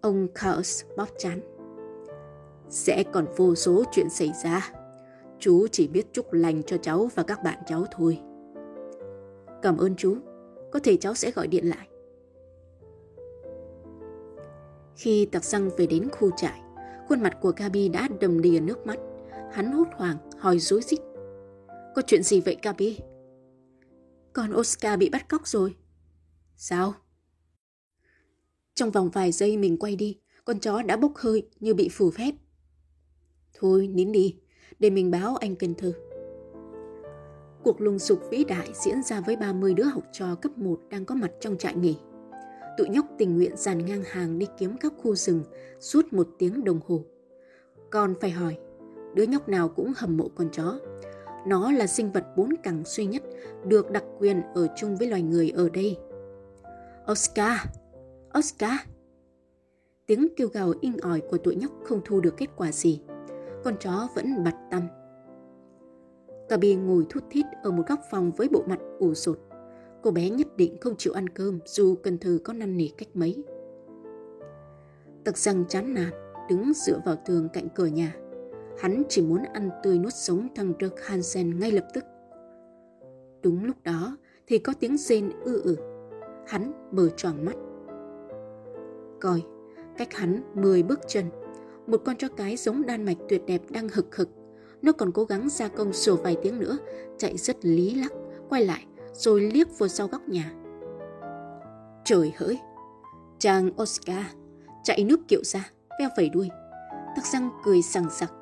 Ông 0.00 0.28
Chaos 0.34 0.84
bóp 0.96 1.08
chán. 1.18 1.40
Sẽ 2.68 3.04
còn 3.12 3.26
vô 3.36 3.54
số 3.54 3.84
chuyện 3.92 4.10
xảy 4.10 4.32
ra. 4.44 4.72
Chú 5.38 5.66
chỉ 5.68 5.88
biết 5.88 6.06
chúc 6.12 6.32
lành 6.32 6.62
cho 6.62 6.76
cháu 6.76 7.08
và 7.14 7.22
các 7.22 7.42
bạn 7.42 7.58
cháu 7.66 7.84
thôi. 7.90 8.20
Cảm 9.62 9.76
ơn 9.76 9.96
chú. 9.96 10.16
Có 10.72 10.78
thể 10.78 10.96
cháu 10.96 11.14
sẽ 11.14 11.30
gọi 11.30 11.46
điện 11.46 11.68
lại. 11.68 11.88
Khi 14.96 15.26
tặc 15.26 15.44
răng 15.44 15.70
về 15.76 15.86
đến 15.86 16.08
khu 16.10 16.30
trại, 16.36 16.60
khuôn 17.08 17.22
mặt 17.22 17.38
của 17.40 17.52
Gabi 17.56 17.88
đã 17.88 18.08
đầm 18.20 18.40
đìa 18.40 18.60
nước 18.60 18.86
mắt. 18.86 18.98
Hắn 19.52 19.72
hốt 19.72 19.88
hoảng, 19.96 20.16
hỏi 20.38 20.58
rối 20.58 20.82
rít. 20.82 20.98
Có 21.94 22.02
chuyện 22.06 22.22
gì 22.22 22.40
vậy 22.40 22.56
Gabi? 22.62 22.98
Con 24.32 24.54
Oscar 24.56 24.98
bị 24.98 25.10
bắt 25.10 25.28
cóc 25.28 25.46
rồi. 25.46 25.76
Sao? 26.56 26.94
Trong 28.74 28.90
vòng 28.90 29.10
vài 29.10 29.32
giây 29.32 29.56
mình 29.56 29.78
quay 29.78 29.96
đi, 29.96 30.18
con 30.44 30.58
chó 30.58 30.82
đã 30.82 30.96
bốc 30.96 31.12
hơi 31.16 31.48
như 31.60 31.74
bị 31.74 31.88
phù 31.92 32.10
phép. 32.10 32.32
Thôi, 33.54 33.88
nín 33.88 34.12
đi, 34.12 34.36
để 34.78 34.90
mình 34.90 35.10
báo 35.10 35.36
anh 35.36 35.56
Cần 35.56 35.74
Thư. 35.74 35.92
Cuộc 37.64 37.80
lùng 37.80 37.98
sục 37.98 38.18
vĩ 38.30 38.44
đại 38.44 38.68
diễn 38.74 39.02
ra 39.02 39.20
với 39.20 39.36
30 39.36 39.74
đứa 39.74 39.84
học 39.84 40.04
trò 40.12 40.34
cấp 40.34 40.58
1 40.58 40.80
đang 40.90 41.04
có 41.04 41.14
mặt 41.14 41.30
trong 41.40 41.58
trại 41.58 41.74
nghỉ. 41.76 41.96
Tụi 42.76 42.88
nhóc 42.88 43.06
tình 43.18 43.36
nguyện 43.36 43.56
dàn 43.56 43.86
ngang 43.86 44.02
hàng 44.06 44.38
đi 44.38 44.46
kiếm 44.58 44.76
các 44.80 44.92
khu 45.02 45.14
rừng 45.14 45.42
suốt 45.80 46.12
một 46.12 46.28
tiếng 46.38 46.64
đồng 46.64 46.80
hồ. 46.86 47.04
Còn 47.90 48.14
phải 48.20 48.30
hỏi, 48.30 48.58
đứa 49.14 49.22
nhóc 49.22 49.48
nào 49.48 49.68
cũng 49.68 49.92
hầm 49.96 50.16
mộ 50.16 50.28
con 50.34 50.48
chó. 50.52 50.78
Nó 51.46 51.72
là 51.72 51.86
sinh 51.86 52.12
vật 52.12 52.24
bốn 52.36 52.54
cẳng 52.62 52.82
duy 52.86 53.06
nhất 53.06 53.22
được 53.66 53.90
đặc 53.90 54.04
quyền 54.18 54.42
ở 54.54 54.68
chung 54.76 54.96
với 54.96 55.08
loài 55.08 55.22
người 55.22 55.50
ở 55.50 55.68
đây. 55.68 55.96
Oscar! 57.12 57.58
Oscar! 58.38 58.80
Tiếng 60.06 60.28
kêu 60.36 60.48
gào 60.48 60.72
inh 60.80 60.98
ỏi 61.02 61.22
của 61.30 61.38
tụi 61.38 61.56
nhóc 61.56 61.70
không 61.84 62.00
thu 62.04 62.20
được 62.20 62.36
kết 62.36 62.48
quả 62.56 62.72
gì. 62.72 63.00
Con 63.64 63.74
chó 63.80 64.08
vẫn 64.14 64.44
bặt 64.44 64.54
tâm. 64.70 64.82
bì 66.60 66.74
ngồi 66.74 67.06
thút 67.10 67.24
thít 67.30 67.46
ở 67.62 67.70
một 67.70 67.82
góc 67.88 68.00
phòng 68.10 68.32
với 68.36 68.48
bộ 68.48 68.62
mặt 68.66 68.78
ủ 68.98 69.14
sột. 69.14 69.38
Cô 70.04 70.10
bé 70.10 70.30
nhất 70.30 70.56
định 70.56 70.76
không 70.80 70.96
chịu 70.96 71.12
ăn 71.12 71.28
cơm 71.28 71.58
dù 71.64 71.94
cần 71.94 72.18
thơ 72.18 72.38
có 72.44 72.52
năn 72.52 72.76
nỉ 72.76 72.88
cách 72.88 73.08
mấy. 73.14 73.44
Tật 75.24 75.36
rằng 75.36 75.64
chán 75.68 75.94
nản, 75.94 76.10
đứng 76.48 76.72
dựa 76.74 77.00
vào 77.04 77.16
tường 77.26 77.48
cạnh 77.52 77.68
cửa 77.74 77.86
nhà. 77.86 78.14
Hắn 78.78 79.02
chỉ 79.08 79.22
muốn 79.22 79.42
ăn 79.52 79.70
tươi 79.82 79.98
nuốt 79.98 80.12
sống 80.14 80.48
thằng 80.54 80.72
Dirk 80.80 81.00
Hansen 81.02 81.58
ngay 81.58 81.70
lập 81.70 81.88
tức. 81.94 82.04
Đúng 83.42 83.64
lúc 83.64 83.76
đó 83.82 84.16
thì 84.46 84.58
có 84.58 84.72
tiếng 84.80 84.96
rên 84.96 85.30
ư 85.44 85.62
ử. 85.62 85.76
Hắn 86.46 86.72
mở 86.92 87.08
tròn 87.16 87.44
mắt. 87.44 87.56
Coi, 89.20 89.42
cách 89.96 90.14
hắn 90.14 90.42
10 90.54 90.82
bước 90.82 91.00
chân, 91.08 91.24
một 91.86 92.02
con 92.04 92.16
chó 92.16 92.28
cái 92.28 92.56
giống 92.56 92.86
đan 92.86 93.04
mạch 93.04 93.18
tuyệt 93.28 93.42
đẹp 93.46 93.62
đang 93.70 93.88
hực 93.88 94.16
hực. 94.16 94.28
Nó 94.82 94.92
còn 94.92 95.12
cố 95.12 95.24
gắng 95.24 95.48
gia 95.48 95.68
công 95.68 95.92
sủa 95.92 96.16
vài 96.16 96.36
tiếng 96.42 96.58
nữa, 96.58 96.78
chạy 97.18 97.36
rất 97.36 97.64
lý 97.64 97.94
lắc, 97.94 98.12
quay 98.48 98.64
lại 98.64 98.86
rồi 99.14 99.40
liếc 99.40 99.78
vào 99.78 99.88
sau 99.88 100.06
góc 100.06 100.28
nhà. 100.28 100.52
Trời 102.04 102.32
hỡi! 102.36 102.58
Chàng 103.38 103.70
Oscar 103.82 104.24
chạy 104.84 105.04
nước 105.04 105.20
kiệu 105.28 105.44
ra, 105.44 105.70
veo 105.98 106.08
vẩy 106.16 106.28
đuôi. 106.28 106.48
Tắc 107.16 107.26
răng 107.26 107.50
cười 107.64 107.82
sằng 107.82 108.10
sặc, 108.10 108.32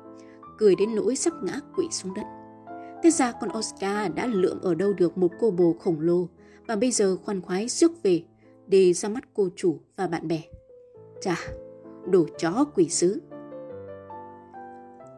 cười 0.57 0.75
đến 0.75 0.95
nỗi 0.95 1.15
sắp 1.15 1.33
ngã 1.43 1.59
quỵ 1.75 1.87
xuống 1.91 2.13
đất. 2.13 2.23
Thế 3.03 3.11
ra 3.11 3.31
con 3.31 3.49
Oscar 3.57 4.11
đã 4.15 4.27
lượm 4.27 4.61
ở 4.61 4.75
đâu 4.75 4.93
được 4.93 5.17
một 5.17 5.31
cô 5.39 5.51
bồ 5.51 5.75
khổng 5.79 5.99
lồ 5.99 6.27
và 6.67 6.75
bây 6.75 6.91
giờ 6.91 7.17
khoan 7.23 7.41
khoái 7.41 7.67
rước 7.67 8.03
về 8.03 8.23
để 8.67 8.93
ra 8.93 9.09
mắt 9.09 9.23
cô 9.33 9.49
chủ 9.55 9.79
và 9.95 10.07
bạn 10.07 10.27
bè. 10.27 10.41
Chà, 11.21 11.35
đồ 12.05 12.25
chó 12.39 12.65
quỷ 12.75 12.89
sứ. 12.89 13.21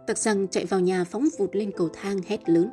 Tặc 0.08 0.18
răng 0.18 0.48
chạy 0.48 0.66
vào 0.66 0.80
nhà 0.80 1.04
phóng 1.04 1.28
vụt 1.38 1.56
lên 1.56 1.72
cầu 1.78 1.90
thang 1.94 2.18
hét 2.28 2.50
lớn. 2.50 2.70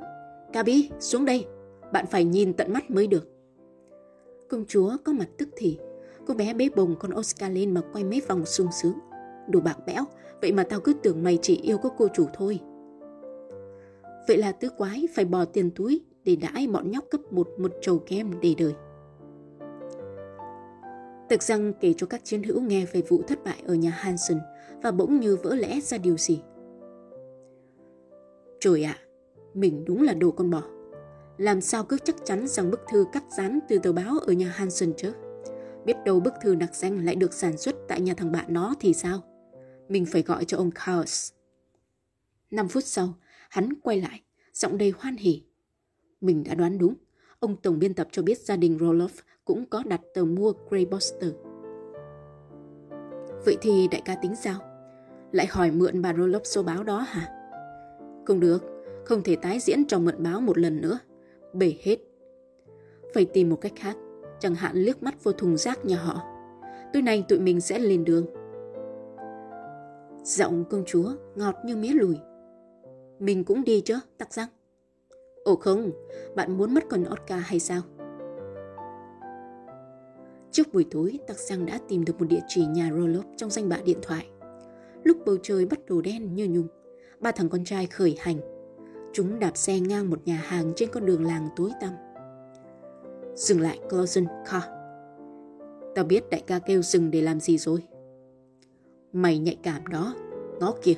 Gabi, 0.52 0.90
xuống 1.00 1.24
đây, 1.24 1.46
bạn 1.92 2.06
phải 2.06 2.24
nhìn 2.24 2.52
tận 2.52 2.72
mắt 2.72 2.90
mới 2.90 3.06
được. 3.06 3.28
Công 4.48 4.64
chúa 4.68 4.96
có 5.04 5.12
mặt 5.12 5.28
tức 5.38 5.48
thì, 5.56 5.78
cô 6.26 6.34
bé 6.34 6.54
bế 6.54 6.68
bồng 6.76 6.96
con 7.00 7.14
Oscar 7.14 7.52
lên 7.52 7.74
mà 7.74 7.82
quay 7.92 8.04
mấy 8.04 8.22
vòng 8.28 8.46
sung 8.46 8.68
sướng. 8.82 8.98
Đồ 9.48 9.60
bạc 9.60 9.76
bẽo, 9.86 10.04
vậy 10.40 10.52
mà 10.52 10.64
tao 10.64 10.80
cứ 10.80 10.92
tưởng 11.02 11.22
mày 11.22 11.38
chỉ 11.42 11.56
yêu 11.56 11.78
có 11.78 11.88
cô 11.98 12.08
chủ 12.14 12.26
thôi. 12.34 12.60
Vậy 14.28 14.36
là 14.36 14.52
tứ 14.52 14.68
quái 14.78 15.08
phải 15.14 15.24
bỏ 15.24 15.44
tiền 15.44 15.70
túi 15.70 16.04
để 16.24 16.36
đãi 16.36 16.66
bọn 16.66 16.90
nhóc 16.90 17.04
cấp 17.10 17.20
một 17.30 17.48
một 17.58 17.72
trầu 17.80 17.98
kem 17.98 18.30
để 18.40 18.54
đời. 18.58 18.74
Thực 21.30 21.42
rằng 21.42 21.72
kể 21.80 21.94
cho 21.96 22.06
các 22.06 22.24
chiến 22.24 22.42
hữu 22.42 22.60
nghe 22.60 22.86
về 22.92 23.02
vụ 23.08 23.22
thất 23.22 23.44
bại 23.44 23.62
ở 23.66 23.74
nhà 23.74 23.90
Hansen 23.90 24.38
và 24.82 24.90
bỗng 24.90 25.20
như 25.20 25.36
vỡ 25.36 25.54
lẽ 25.54 25.80
ra 25.80 25.98
điều 25.98 26.16
gì. 26.16 26.42
Trời 28.60 28.84
ạ, 28.84 28.96
à, 28.98 29.04
mình 29.54 29.84
đúng 29.84 30.02
là 30.02 30.14
đồ 30.14 30.30
con 30.30 30.50
bò. 30.50 30.62
Làm 31.42 31.60
sao 31.60 31.84
cứ 31.84 31.98
chắc 32.04 32.16
chắn 32.24 32.46
rằng 32.48 32.70
bức 32.70 32.80
thư 32.90 33.06
cắt 33.12 33.24
dán 33.36 33.58
từ 33.68 33.78
tờ 33.78 33.92
báo 33.92 34.18
ở 34.18 34.32
nhà 34.32 34.52
Hansen 34.54 34.92
chứ? 34.96 35.12
Biết 35.84 35.96
đâu 36.04 36.20
bức 36.20 36.34
thư 36.42 36.54
nặc 36.54 36.74
danh 36.74 37.04
lại 37.04 37.14
được 37.14 37.34
sản 37.34 37.56
xuất 37.56 37.74
tại 37.88 38.00
nhà 38.00 38.14
thằng 38.16 38.32
bạn 38.32 38.44
nó 38.48 38.74
thì 38.80 38.94
sao? 38.94 39.20
Mình 39.88 40.06
phải 40.06 40.22
gọi 40.22 40.44
cho 40.44 40.56
ông 40.56 40.70
Chaos. 40.86 41.32
5 42.50 42.68
phút 42.68 42.84
sau, 42.84 43.14
hắn 43.50 43.68
quay 43.82 44.00
lại, 44.00 44.22
giọng 44.52 44.78
đầy 44.78 44.92
hoan 44.98 45.16
hỉ. 45.16 45.42
Mình 46.20 46.44
đã 46.44 46.54
đoán 46.54 46.78
đúng. 46.78 46.94
Ông 47.38 47.56
tổng 47.56 47.78
biên 47.78 47.94
tập 47.94 48.08
cho 48.12 48.22
biết 48.22 48.38
gia 48.38 48.56
đình 48.56 48.78
Roloff 48.78 49.20
cũng 49.44 49.66
có 49.70 49.82
đặt 49.86 50.00
tờ 50.14 50.24
mua 50.24 50.52
Grey 50.70 50.84
Boster. 50.84 51.32
Vậy 53.44 53.56
thì 53.60 53.88
đại 53.88 54.02
ca 54.04 54.14
tính 54.14 54.36
sao? 54.36 54.60
Lại 55.32 55.46
hỏi 55.46 55.70
mượn 55.70 56.02
bà 56.02 56.12
Roloff 56.12 56.44
số 56.44 56.62
báo 56.62 56.82
đó 56.82 56.98
hả? 56.98 57.28
Không 58.26 58.40
được, 58.40 58.62
không 59.04 59.22
thể 59.22 59.36
tái 59.36 59.60
diễn 59.60 59.84
trò 59.84 59.98
mượn 59.98 60.22
báo 60.22 60.40
một 60.40 60.58
lần 60.58 60.80
nữa 60.80 60.98
bể 61.54 61.74
hết. 61.82 61.96
Phải 63.14 63.24
tìm 63.24 63.50
một 63.50 63.56
cách 63.60 63.72
khác, 63.76 63.96
chẳng 64.40 64.54
hạn 64.54 64.76
liếc 64.76 65.02
mắt 65.02 65.24
vô 65.24 65.32
thùng 65.32 65.56
rác 65.56 65.84
nhà 65.84 65.96
họ. 65.96 66.22
Tối 66.92 67.02
nay 67.02 67.24
tụi 67.28 67.38
mình 67.38 67.60
sẽ 67.60 67.78
lên 67.78 68.04
đường. 68.04 68.26
Dạ 70.24 70.44
Giọng 70.44 70.64
công 70.70 70.84
chúa 70.86 71.12
ngọt 71.34 71.54
như 71.64 71.76
mía 71.76 71.92
lùi. 71.92 72.16
Mình 73.18 73.44
cũng 73.44 73.64
đi 73.64 73.80
chứ, 73.80 73.94
tắc 74.18 74.34
răng. 74.34 74.48
Ồ 75.44 75.56
không, 75.56 75.90
bạn 76.34 76.56
muốn 76.58 76.74
mất 76.74 76.84
con 76.90 77.04
Oscar 77.12 77.40
hay 77.42 77.60
sao? 77.60 77.82
Trước 80.50 80.72
buổi 80.72 80.86
tối, 80.90 81.18
Tắc 81.26 81.38
Giang 81.38 81.66
đã 81.66 81.78
tìm 81.88 82.04
được 82.04 82.20
một 82.20 82.26
địa 82.28 82.42
chỉ 82.48 82.66
nhà 82.66 82.90
Rolop 82.90 83.24
trong 83.36 83.50
danh 83.50 83.68
bạ 83.68 83.78
điện 83.84 83.98
thoại. 84.02 84.26
Lúc 85.04 85.16
bầu 85.26 85.36
trời 85.42 85.66
bắt 85.66 85.78
đầu 85.88 86.00
đen 86.00 86.34
như 86.34 86.48
nhung, 86.50 86.68
ba 87.20 87.32
thằng 87.32 87.48
con 87.48 87.64
trai 87.64 87.86
khởi 87.86 88.16
hành 88.18 88.51
Chúng 89.12 89.38
đạp 89.38 89.56
xe 89.56 89.80
ngang 89.80 90.10
một 90.10 90.18
nhà 90.24 90.36
hàng 90.36 90.72
trên 90.76 90.88
con 90.92 91.06
đường 91.06 91.24
làng 91.24 91.48
tối 91.56 91.70
tăm. 91.80 91.90
Dừng 93.34 93.60
lại 93.60 93.78
Clausen 93.90 94.26
Car. 94.50 94.62
Tao 95.94 96.04
biết 96.04 96.30
đại 96.30 96.42
ca 96.46 96.58
kêu 96.58 96.82
dừng 96.82 97.10
để 97.10 97.20
làm 97.20 97.40
gì 97.40 97.58
rồi. 97.58 97.82
Mày 99.12 99.38
nhạy 99.38 99.56
cảm 99.62 99.86
đó, 99.86 100.14
ngó 100.60 100.74
kìa. 100.82 100.94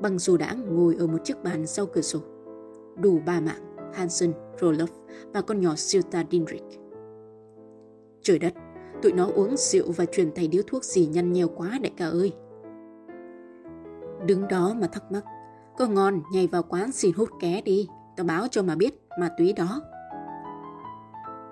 Băng 0.00 0.18
dù 0.18 0.36
đãng 0.36 0.76
ngồi 0.76 0.96
ở 0.98 1.06
một 1.06 1.24
chiếc 1.24 1.42
bàn 1.42 1.66
sau 1.66 1.86
cửa 1.86 2.00
sổ. 2.00 2.18
Đủ 2.96 3.20
ba 3.26 3.40
mạng, 3.40 3.92
Hansen, 3.94 4.32
Roloff 4.58 4.86
và 5.32 5.42
con 5.42 5.60
nhỏ 5.60 5.74
Silta 5.76 6.24
Dindrik. 6.30 6.62
Trời 8.22 8.38
đất, 8.38 8.52
tụi 9.02 9.12
nó 9.12 9.26
uống 9.34 9.56
rượu 9.56 9.92
và 9.92 10.04
truyền 10.04 10.32
thầy 10.34 10.48
điếu 10.48 10.62
thuốc 10.66 10.84
gì 10.84 11.06
nhăn 11.06 11.32
nheo 11.32 11.48
quá 11.48 11.78
đại 11.82 11.92
ca 11.96 12.06
ơi. 12.06 12.32
Đứng 14.26 14.48
đó 14.48 14.74
mà 14.80 14.86
thắc 14.86 15.12
mắc, 15.12 15.24
có 15.78 15.86
ngon 15.86 16.22
nhảy 16.32 16.46
vào 16.46 16.62
quán 16.62 16.92
xin 16.92 17.12
hút 17.16 17.28
ké 17.40 17.60
đi, 17.60 17.88
tao 18.16 18.26
báo 18.26 18.48
cho 18.50 18.62
mà 18.62 18.74
biết 18.74 18.94
ma 19.20 19.30
túy 19.38 19.52
đó. 19.52 19.82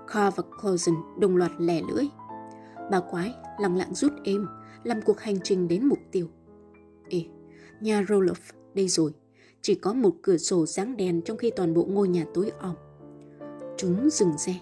Carr 0.08 0.36
và 0.36 0.42
Closen 0.62 0.94
đồng 1.18 1.36
loạt 1.36 1.50
lẻ 1.58 1.82
lưỡi. 1.88 2.04
Bà 2.90 3.00
quái 3.00 3.34
lặng 3.58 3.76
lặng 3.76 3.94
rút 3.94 4.12
êm, 4.24 4.46
làm 4.84 5.02
cuộc 5.02 5.20
hành 5.20 5.36
trình 5.44 5.68
đến 5.68 5.86
mục 5.86 5.98
tiêu. 6.12 6.26
Ê, 7.08 7.24
nhà 7.80 8.02
Roloff, 8.02 8.52
đây 8.74 8.88
rồi. 8.88 9.12
Chỉ 9.62 9.74
có 9.74 9.92
một 9.92 10.14
cửa 10.22 10.36
sổ 10.36 10.66
sáng 10.66 10.96
đèn 10.96 11.22
trong 11.22 11.36
khi 11.36 11.50
toàn 11.56 11.74
bộ 11.74 11.84
ngôi 11.84 12.08
nhà 12.08 12.24
tối 12.34 12.52
om. 12.60 12.74
Chúng 13.76 14.10
dừng 14.10 14.38
xe. 14.38 14.54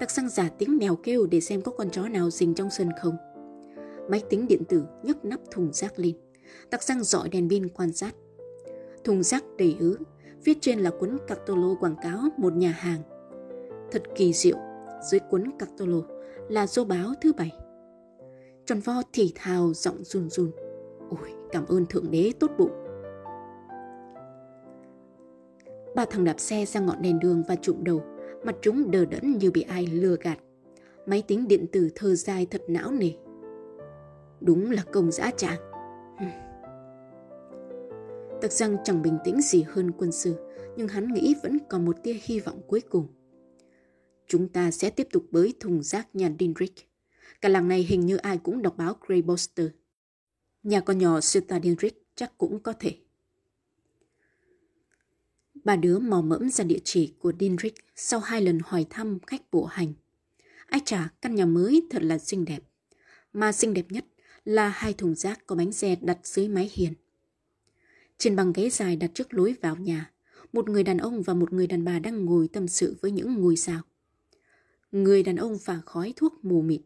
Tặc 0.00 0.10
xăng 0.10 0.28
giả 0.28 0.48
tiếng 0.58 0.78
mèo 0.78 0.96
kêu 0.96 1.26
để 1.26 1.40
xem 1.40 1.62
có 1.62 1.72
con 1.72 1.90
chó 1.90 2.08
nào 2.08 2.30
rình 2.30 2.54
trong 2.54 2.70
sân 2.70 2.88
không. 3.00 3.16
Máy 4.10 4.22
tính 4.30 4.48
điện 4.48 4.62
tử 4.68 4.84
nhấc 5.02 5.24
nắp 5.24 5.40
thùng 5.50 5.72
rác 5.72 5.98
lên. 5.98 6.16
Tặc 6.70 6.82
xăng 6.82 7.04
dọi 7.04 7.28
đèn 7.28 7.50
pin 7.50 7.68
quan 7.68 7.92
sát 7.92 8.14
thùng 9.06 9.22
rác 9.22 9.44
đầy 9.58 9.76
ứ, 9.78 9.98
viết 10.44 10.58
trên 10.60 10.78
là 10.78 10.90
cuốn 10.90 11.18
Cartolo 11.28 11.74
quảng 11.80 11.96
cáo 12.02 12.18
một 12.36 12.52
nhà 12.52 12.70
hàng. 12.70 13.00
Thật 13.92 14.02
kỳ 14.14 14.32
diệu, 14.32 14.56
dưới 15.10 15.20
cuốn 15.30 15.44
Cartolo 15.58 16.00
là 16.48 16.66
dô 16.66 16.84
báo 16.84 17.12
thứ 17.22 17.32
bảy. 17.32 17.52
Tròn 18.66 18.80
vo 18.80 19.02
thì 19.12 19.32
thào 19.34 19.74
giọng 19.74 20.04
run 20.04 20.30
run. 20.30 20.50
Ôi, 21.10 21.30
cảm 21.52 21.66
ơn 21.66 21.86
Thượng 21.86 22.10
Đế 22.10 22.32
tốt 22.40 22.50
bụng. 22.58 22.70
Ba 25.94 26.04
thằng 26.04 26.24
đạp 26.24 26.40
xe 26.40 26.64
ra 26.64 26.80
ngọn 26.80 27.02
đèn 27.02 27.18
đường 27.18 27.42
và 27.48 27.56
trụm 27.56 27.84
đầu, 27.84 28.02
mặt 28.44 28.56
chúng 28.62 28.90
đờ 28.90 29.04
đẫn 29.04 29.38
như 29.38 29.50
bị 29.50 29.62
ai 29.62 29.86
lừa 29.86 30.16
gạt. 30.20 30.38
Máy 31.06 31.22
tính 31.28 31.48
điện 31.48 31.66
tử 31.72 31.88
thơ 31.94 32.14
dài 32.14 32.46
thật 32.50 32.62
não 32.68 32.90
nề. 32.92 33.10
Đúng 34.40 34.70
là 34.70 34.82
công 34.92 35.12
dã 35.12 35.30
tràng. 35.36 35.65
Tặc 38.42 38.52
rằng 38.52 38.76
chẳng 38.84 39.02
bình 39.02 39.18
tĩnh 39.24 39.40
gì 39.42 39.62
hơn 39.62 39.92
quân 39.98 40.12
sư, 40.12 40.34
nhưng 40.76 40.88
hắn 40.88 41.12
nghĩ 41.12 41.34
vẫn 41.42 41.58
còn 41.68 41.84
một 41.84 41.96
tia 42.02 42.16
hy 42.22 42.40
vọng 42.40 42.62
cuối 42.66 42.80
cùng. 42.80 43.06
Chúng 44.26 44.48
ta 44.48 44.70
sẽ 44.70 44.90
tiếp 44.90 45.08
tục 45.12 45.26
bới 45.30 45.54
thùng 45.60 45.82
rác 45.82 46.16
nhà 46.16 46.30
Dindrick. 46.38 46.74
Cả 47.40 47.48
làng 47.48 47.68
này 47.68 47.82
hình 47.82 48.06
như 48.06 48.16
ai 48.16 48.38
cũng 48.38 48.62
đọc 48.62 48.76
báo 48.76 48.96
Grey 49.06 49.22
Boster. 49.22 49.66
Nhà 50.62 50.80
con 50.80 50.98
nhỏ 50.98 51.20
Sutta 51.20 51.60
Dindrick 51.60 52.06
chắc 52.14 52.38
cũng 52.38 52.62
có 52.62 52.72
thể. 52.72 52.96
Ba 55.64 55.76
đứa 55.76 55.98
mò 55.98 56.22
mẫm 56.22 56.50
ra 56.50 56.64
địa 56.64 56.80
chỉ 56.84 57.14
của 57.18 57.32
Dindrick 57.40 57.78
sau 57.96 58.20
hai 58.20 58.42
lần 58.42 58.58
hỏi 58.64 58.86
thăm 58.90 59.18
khách 59.26 59.50
bộ 59.52 59.64
hành. 59.64 59.92
Ai 60.66 60.80
chả, 60.84 61.08
căn 61.22 61.34
nhà 61.34 61.46
mới 61.46 61.82
thật 61.90 62.02
là 62.02 62.18
xinh 62.18 62.44
đẹp. 62.44 62.62
Mà 63.32 63.52
xinh 63.52 63.74
đẹp 63.74 63.86
nhất 63.88 64.04
là 64.44 64.68
hai 64.68 64.92
thùng 64.92 65.14
rác 65.14 65.46
có 65.46 65.56
bánh 65.56 65.72
xe 65.72 65.96
đặt 66.00 66.18
dưới 66.22 66.48
mái 66.48 66.70
hiền. 66.72 66.92
Trên 68.18 68.36
băng 68.36 68.52
ghế 68.52 68.70
dài 68.70 68.96
đặt 68.96 69.10
trước 69.14 69.34
lối 69.34 69.54
vào 69.62 69.76
nhà, 69.76 70.12
một 70.52 70.68
người 70.68 70.82
đàn 70.82 70.98
ông 70.98 71.22
và 71.22 71.34
một 71.34 71.52
người 71.52 71.66
đàn 71.66 71.84
bà 71.84 71.98
đang 71.98 72.24
ngồi 72.24 72.48
tâm 72.48 72.68
sự 72.68 72.96
với 73.00 73.10
những 73.10 73.34
ngôi 73.34 73.56
sao. 73.56 73.80
Người 74.92 75.22
đàn 75.22 75.36
ông 75.36 75.58
phả 75.58 75.80
khói 75.86 76.12
thuốc 76.16 76.44
mù 76.44 76.62
mịt. 76.62 76.80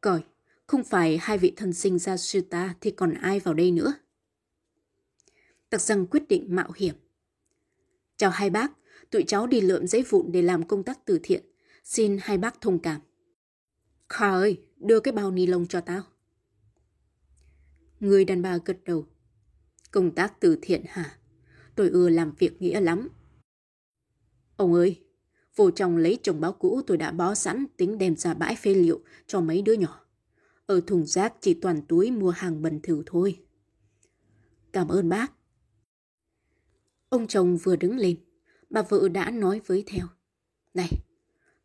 Còi, 0.00 0.24
không 0.66 0.84
phải 0.84 1.18
hai 1.20 1.38
vị 1.38 1.52
thần 1.56 1.72
sinh 1.72 1.98
ra 1.98 2.16
sư 2.16 2.40
ta 2.40 2.74
thì 2.80 2.90
còn 2.90 3.14
ai 3.14 3.40
vào 3.40 3.54
đây 3.54 3.70
nữa. 3.70 3.94
Tặc 5.70 5.80
rằng 5.80 6.06
quyết 6.06 6.28
định 6.28 6.46
mạo 6.48 6.70
hiểm. 6.76 6.94
Chào 8.16 8.30
hai 8.30 8.50
bác, 8.50 8.72
tụi 9.10 9.24
cháu 9.26 9.46
đi 9.46 9.60
lượm 9.60 9.86
giấy 9.86 10.02
vụn 10.02 10.32
để 10.32 10.42
làm 10.42 10.68
công 10.68 10.82
tác 10.82 11.04
từ 11.04 11.20
thiện. 11.22 11.44
Xin 11.84 12.18
hai 12.20 12.38
bác 12.38 12.60
thông 12.60 12.78
cảm. 12.78 13.00
Khả 14.08 14.30
ơi, 14.30 14.62
đưa 14.76 15.00
cái 15.00 15.12
bao 15.12 15.30
ni 15.30 15.46
lông 15.46 15.66
cho 15.66 15.80
tao. 15.80 16.02
Người 18.00 18.24
đàn 18.24 18.42
bà 18.42 18.58
gật 18.64 18.84
đầu. 18.84 19.06
Công 19.96 20.10
tác 20.10 20.40
từ 20.40 20.58
thiện 20.62 20.84
hả? 20.88 21.18
Tôi 21.74 21.88
ưa 21.88 22.08
làm 22.08 22.32
việc 22.38 22.62
nghĩa 22.62 22.80
lắm. 22.80 23.08
Ông 24.56 24.74
ơi, 24.74 25.04
vô 25.56 25.70
chồng 25.70 25.96
lấy 25.96 26.18
chồng 26.22 26.40
báo 26.40 26.52
cũ 26.52 26.82
tôi 26.86 26.96
đã 26.96 27.12
bó 27.12 27.34
sẵn 27.34 27.66
tính 27.76 27.98
đem 27.98 28.16
ra 28.16 28.34
bãi 28.34 28.56
phê 28.56 28.74
liệu 28.74 29.00
cho 29.26 29.40
mấy 29.40 29.62
đứa 29.62 29.72
nhỏ. 29.72 30.00
Ở 30.66 30.80
thùng 30.86 31.06
rác 31.06 31.34
chỉ 31.40 31.54
toàn 31.54 31.82
túi 31.88 32.10
mua 32.10 32.30
hàng 32.30 32.62
bẩn 32.62 32.80
thỉu 32.82 33.02
thôi. 33.06 33.44
Cảm 34.72 34.88
ơn 34.88 35.08
bác. 35.08 35.32
Ông 37.08 37.26
chồng 37.26 37.56
vừa 37.56 37.76
đứng 37.76 37.96
lên, 37.96 38.16
bà 38.70 38.82
vợ 38.82 39.08
đã 39.08 39.30
nói 39.30 39.60
với 39.66 39.84
theo. 39.86 40.06
Này, 40.74 40.90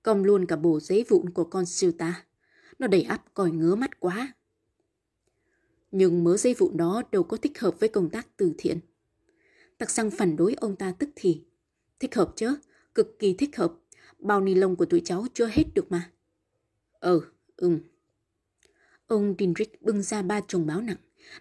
cầm 0.04 0.24
luôn 0.24 0.46
cả 0.46 0.56
bộ 0.56 0.80
giấy 0.80 1.06
vụn 1.10 1.30
của 1.30 1.44
con 1.44 1.66
siêu 1.66 1.92
ta. 1.92 2.26
Nó 2.80 2.88
đầy 2.88 3.02
ắp 3.02 3.26
coi 3.34 3.52
ngứa 3.52 3.76
mắt 3.76 4.00
quá. 4.00 4.34
Nhưng 5.92 6.24
mớ 6.24 6.38
dây 6.38 6.54
vụn 6.54 6.78
đó 6.78 7.02
đâu 7.12 7.24
có 7.24 7.38
thích 7.38 7.60
hợp 7.60 7.80
với 7.80 7.90
công 7.90 8.10
tác 8.10 8.28
từ 8.38 8.54
thiện. 8.58 8.80
Tặc 9.78 9.90
xăng 9.90 10.12
phản 10.12 10.36
đối 10.36 10.54
ông 10.54 10.76
ta 10.76 10.94
tức 11.00 11.10
thì. 11.16 11.42
Thích 12.00 12.16
hợp 12.16 12.34
chứ, 12.36 12.58
cực 12.96 13.20
kỳ 13.20 13.34
thích 13.34 13.58
hợp. 13.58 13.74
Bao 14.20 14.42
ni 14.42 14.56
lông 14.56 14.76
của 14.76 14.86
tụi 14.86 15.02
cháu 15.06 15.26
chưa 15.34 15.48
hết 15.48 15.64
được 15.76 15.92
mà. 15.92 16.12
Ừ, 17.00 17.22
ừm. 17.56 17.80
Ông 19.08 19.36
Dinrich 19.40 19.82
bưng 19.82 20.02
ra 20.02 20.22
ba 20.22 20.42
chồng 20.48 20.66
báo 20.66 20.82
nặng, 20.82 20.98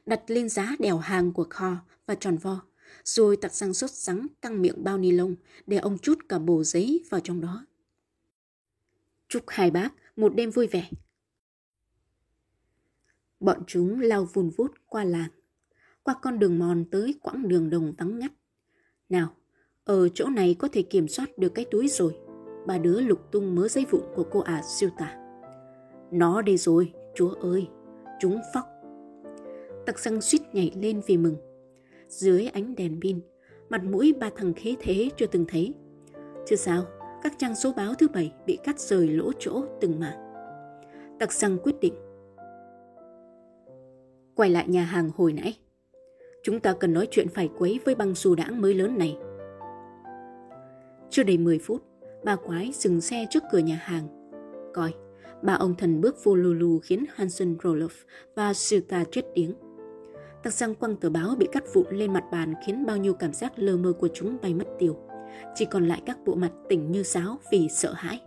đặt 0.07 0.23
lên 0.27 0.49
giá 0.49 0.77
đèo 0.79 0.99
hàng 0.99 1.33
của 1.33 1.47
kho 1.51 1.77
và 2.07 2.15
tròn 2.15 2.37
vo, 2.37 2.63
rồi 3.05 3.37
tặc 3.37 3.55
sang 3.55 3.75
sốt 3.75 3.91
sắng 3.91 4.27
căng 4.43 4.63
miệng 4.63 4.85
bao 4.85 4.99
ni 4.99 5.11
lông 5.11 5.37
để 5.67 5.77
ông 5.79 5.99
chút 5.99 6.19
cả 6.29 6.39
bồ 6.39 6.65
giấy 6.65 7.05
vào 7.11 7.21
trong 7.21 7.41
đó. 7.41 7.67
Chúc 9.29 9.45
hai 9.47 9.71
bác 9.71 9.91
một 10.17 10.35
đêm 10.35 10.51
vui 10.51 10.67
vẻ. 10.67 10.91
Bọn 13.41 13.59
chúng 13.67 14.01
lao 14.01 14.25
vun 14.25 14.51
vút 14.57 14.71
qua 14.87 15.05
làng, 15.05 15.31
qua 16.03 16.15
con 16.23 16.39
đường 16.39 16.59
mòn 16.59 16.85
tới 16.91 17.15
quãng 17.23 17.49
đường 17.49 17.71
đồng 17.71 17.93
vắng 17.99 18.19
ngắt. 18.19 18.33
Nào, 19.09 19.29
ở 19.85 20.09
chỗ 20.09 20.29
này 20.29 20.57
có 20.59 20.69
thể 20.73 20.83
kiểm 20.83 21.09
soát 21.09 21.39
được 21.39 21.49
cái 21.55 21.65
túi 21.71 21.89
rồi. 21.89 22.17
Ba 22.67 22.79
đứa 22.79 23.01
lục 23.01 23.33
tung 23.33 23.55
mớ 23.55 23.69
giấy 23.69 23.87
vụn 23.91 24.03
của 24.15 24.25
cô 24.31 24.41
ả 24.41 24.63
siêu 24.63 24.91
tả. 24.99 25.17
Nó 26.13 26.43
đây 26.43 26.57
rồi, 26.57 26.93
chúa 27.15 27.31
ơi, 27.31 27.69
chúng 28.21 28.41
phóc. 28.55 28.65
Tặc 29.87 29.99
răng 29.99 30.21
suýt 30.21 30.41
nhảy 30.53 30.73
lên 30.77 31.01
vì 31.07 31.17
mừng. 31.17 31.37
Dưới 32.09 32.47
ánh 32.47 32.75
đèn 32.75 33.01
pin, 33.01 33.21
mặt 33.69 33.85
mũi 33.85 34.13
ba 34.21 34.31
thằng 34.37 34.55
khế 34.55 34.75
thế 34.81 35.11
chưa 35.17 35.27
từng 35.27 35.45
thấy. 35.49 35.75
Chứ 36.47 36.57
sao, 36.57 36.85
các 37.23 37.35
trang 37.39 37.57
số 37.57 37.73
báo 37.77 37.95
thứ 37.95 38.09
bảy 38.09 38.33
bị 38.47 38.59
cắt 38.65 38.81
rời 38.81 39.09
lỗ 39.09 39.33
chỗ 39.39 39.65
từng 39.81 40.01
mảng. 40.01 40.19
Tặc 41.19 41.33
răng 41.33 41.59
quyết 41.63 41.81
định. 41.81 41.95
Quay 44.35 44.51
lại 44.51 44.69
nhà 44.69 44.85
hàng 44.85 45.11
hồi 45.17 45.33
nãy. 45.33 45.59
Chúng 46.43 46.61
ta 46.61 46.73
cần 46.73 46.93
nói 46.93 47.09
chuyện 47.11 47.29
phải 47.29 47.51
quấy 47.59 47.81
với 47.85 47.95
băng 47.95 48.15
xù 48.15 48.35
đãng 48.35 48.61
mới 48.61 48.75
lớn 48.75 48.99
này. 48.99 49.17
Chưa 51.11 51.23
đầy 51.23 51.39
10 51.39 51.59
phút, 51.59 51.83
bà 52.25 52.37
quái 52.37 52.71
dừng 52.75 53.01
xe 53.01 53.27
trước 53.31 53.43
cửa 53.53 53.59
nhà 53.59 53.81
hàng. 53.83 54.09
Coi, 54.75 54.95
ba 55.43 55.53
ông 55.53 55.75
thần 55.75 56.01
bước 56.01 56.25
vô 56.25 56.35
lù 56.35 56.53
lù 56.53 56.79
khiến 56.79 57.05
Hansen 57.15 57.57
Roloff 57.57 58.05
và 58.35 58.55
Sita 58.55 59.05
chết 59.13 59.23
tiếng. 59.35 59.55
Tặc 60.43 60.53
răng 60.53 60.75
quăng 60.75 60.97
tờ 60.97 61.11
báo 61.11 61.35
bị 61.39 61.49
cắt 61.53 61.65
vụn 61.75 61.87
lên 61.91 62.13
mặt 62.13 62.25
bàn 62.33 62.55
khiến 62.67 62.87
bao 62.87 62.97
nhiêu 62.97 63.15
cảm 63.15 63.33
giác 63.33 63.53
lơ 63.57 63.77
mơ 63.77 63.93
của 63.93 64.09
chúng 64.15 64.37
bay 64.43 64.55
mất 64.55 64.67
tiêu. 64.79 64.97
Chỉ 65.55 65.65
còn 65.65 65.89
lại 65.89 66.03
các 66.07 66.19
bộ 66.27 66.35
mặt 66.35 66.53
tỉnh 66.69 66.93
như 66.93 67.03
sáo 67.03 67.39
vì 67.53 67.69
sợ 67.69 67.93
hãi. 67.93 68.21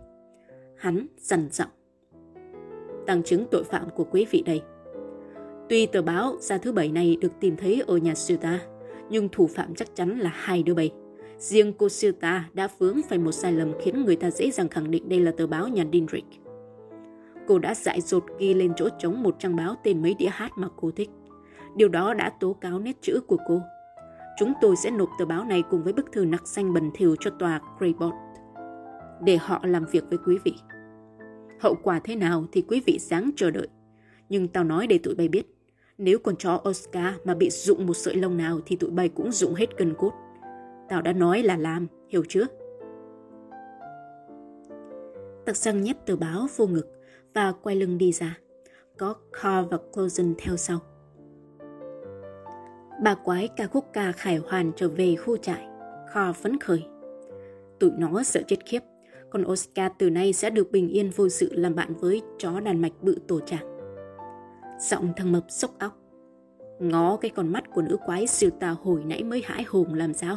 Hắn 0.76 1.06
dằn 1.18 1.48
giọng. 1.52 1.68
Tăng 3.06 3.22
chứng 3.22 3.46
tội 3.50 3.64
phạm 3.64 3.90
của 3.90 4.04
quý 4.10 4.26
vị 4.30 4.42
đây. 4.46 4.62
Tuy 5.74 5.86
tờ 5.86 6.02
báo 6.02 6.36
ra 6.40 6.58
thứ 6.58 6.72
bảy 6.72 6.88
này 6.88 7.16
được 7.20 7.32
tìm 7.40 7.56
thấy 7.56 7.82
ở 7.86 7.96
nhà 7.96 8.14
siêu 8.14 8.36
ta, 8.36 8.60
nhưng 9.10 9.28
thủ 9.28 9.46
phạm 9.46 9.74
chắc 9.74 9.96
chắn 9.96 10.18
là 10.18 10.30
hai 10.34 10.62
đứa 10.62 10.74
bầy. 10.74 10.92
Riêng 11.38 11.72
cô 11.78 11.88
siêu 11.88 12.12
ta 12.12 12.48
đã 12.52 12.68
vướng 12.78 13.00
phải 13.08 13.18
một 13.18 13.32
sai 13.32 13.52
lầm 13.52 13.72
khiến 13.80 14.04
người 14.04 14.16
ta 14.16 14.30
dễ 14.30 14.50
dàng 14.50 14.68
khẳng 14.68 14.90
định 14.90 15.08
đây 15.08 15.20
là 15.20 15.32
tờ 15.36 15.46
báo 15.46 15.68
nhà 15.68 15.84
Dindrick. 15.92 16.26
Cô 17.46 17.58
đã 17.58 17.74
dại 17.74 18.00
dột 18.00 18.24
ghi 18.38 18.54
lên 18.54 18.72
chỗ 18.76 18.88
trống 18.98 19.22
một 19.22 19.36
trang 19.38 19.56
báo 19.56 19.74
tên 19.84 20.02
mấy 20.02 20.14
đĩa 20.14 20.28
hát 20.28 20.52
mà 20.56 20.68
cô 20.76 20.90
thích. 20.90 21.10
Điều 21.76 21.88
đó 21.88 22.14
đã 22.14 22.30
tố 22.40 22.52
cáo 22.52 22.78
nét 22.78 22.96
chữ 23.00 23.20
của 23.26 23.38
cô. 23.48 23.60
Chúng 24.38 24.52
tôi 24.60 24.76
sẽ 24.76 24.90
nộp 24.90 25.08
tờ 25.18 25.24
báo 25.24 25.44
này 25.44 25.62
cùng 25.70 25.82
với 25.82 25.92
bức 25.92 26.12
thư 26.12 26.24
nặc 26.24 26.46
xanh 26.46 26.74
bẩn 26.74 26.90
thỉu 26.94 27.16
cho 27.20 27.30
tòa 27.30 27.60
Greybot 27.78 28.14
để 29.24 29.36
họ 29.36 29.60
làm 29.66 29.84
việc 29.92 30.04
với 30.08 30.18
quý 30.26 30.38
vị. 30.44 30.54
Hậu 31.60 31.74
quả 31.82 32.00
thế 32.04 32.16
nào 32.16 32.44
thì 32.52 32.64
quý 32.68 32.82
vị 32.86 32.98
sáng 32.98 33.30
chờ 33.36 33.50
đợi. 33.50 33.68
Nhưng 34.28 34.48
tao 34.48 34.64
nói 34.64 34.86
để 34.86 34.98
tụi 34.98 35.14
bay 35.14 35.28
biết, 35.28 35.53
nếu 35.98 36.18
con 36.18 36.36
chó 36.36 36.60
Oscar 36.68 37.14
mà 37.24 37.34
bị 37.34 37.50
rụng 37.50 37.86
một 37.86 37.94
sợi 37.94 38.16
lông 38.16 38.36
nào 38.36 38.60
thì 38.66 38.76
tụi 38.76 38.90
bay 38.90 39.08
cũng 39.08 39.32
rụng 39.32 39.54
hết 39.54 39.76
cân 39.76 39.94
cốt. 39.94 40.12
Tao 40.88 41.02
đã 41.02 41.12
nói 41.12 41.42
là 41.42 41.56
làm, 41.56 41.86
hiểu 42.08 42.22
chưa? 42.28 42.44
Tặc 45.46 45.56
răng 45.56 45.82
nhét 45.82 46.06
tờ 46.06 46.16
báo 46.16 46.46
vô 46.56 46.66
ngực 46.66 46.86
và 47.34 47.52
quay 47.52 47.76
lưng 47.76 47.98
đi 47.98 48.12
ra. 48.12 48.38
Có 48.98 49.14
Carl 49.32 49.68
và 49.70 49.78
Closen 49.94 50.34
theo 50.38 50.56
sau. 50.56 50.78
Bà 53.02 53.14
quái 53.14 53.48
ca 53.56 53.66
khúc 53.66 53.84
ca 53.92 54.12
khải 54.12 54.36
hoàn 54.36 54.72
trở 54.76 54.88
về 54.88 55.16
khu 55.16 55.36
trại. 55.36 55.66
Carl 56.14 56.32
phấn 56.32 56.60
khởi. 56.60 56.84
Tụi 57.80 57.90
nó 57.98 58.22
sợ 58.22 58.42
chết 58.46 58.66
khiếp. 58.66 58.80
Còn 59.30 59.44
Oscar 59.44 59.92
từ 59.98 60.10
nay 60.10 60.32
sẽ 60.32 60.50
được 60.50 60.70
bình 60.70 60.88
yên 60.88 61.10
vô 61.10 61.28
sự 61.28 61.48
làm 61.52 61.74
bạn 61.74 61.94
với 61.94 62.22
chó 62.38 62.60
đàn 62.60 62.82
mạch 62.82 62.92
bự 63.02 63.18
tổ 63.28 63.40
trạng. 63.40 63.73
Giọng 64.90 65.12
thằng 65.16 65.32
mập 65.32 65.44
sốc 65.48 65.70
óc. 65.78 65.98
Ngó 66.80 67.16
cái 67.16 67.30
con 67.30 67.52
mắt 67.52 67.64
của 67.74 67.82
nữ 67.82 67.96
quái 68.06 68.26
siêu 68.26 68.50
tà 68.60 68.70
hồi 68.70 69.04
nãy 69.04 69.24
mới 69.24 69.42
hãi 69.44 69.64
hùng 69.68 69.94
làm 69.94 70.14
sao. 70.14 70.36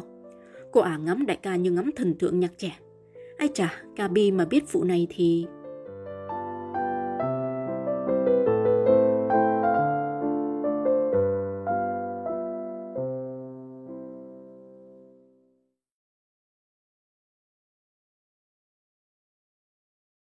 Cô 0.72 0.82
ả 0.82 0.98
ngắm 0.98 1.26
đại 1.26 1.38
ca 1.38 1.56
như 1.56 1.72
ngắm 1.72 1.92
thần 1.96 2.16
tượng 2.20 2.40
nhạc 2.40 2.52
trẻ. 2.58 2.80
Ai 3.38 3.50
chả, 3.54 3.84
ca 3.96 4.08
bi 4.08 4.32
mà 4.32 4.46
biết 4.46 4.72
vụ 4.72 4.84
này 4.84 5.08
thì 5.10 5.48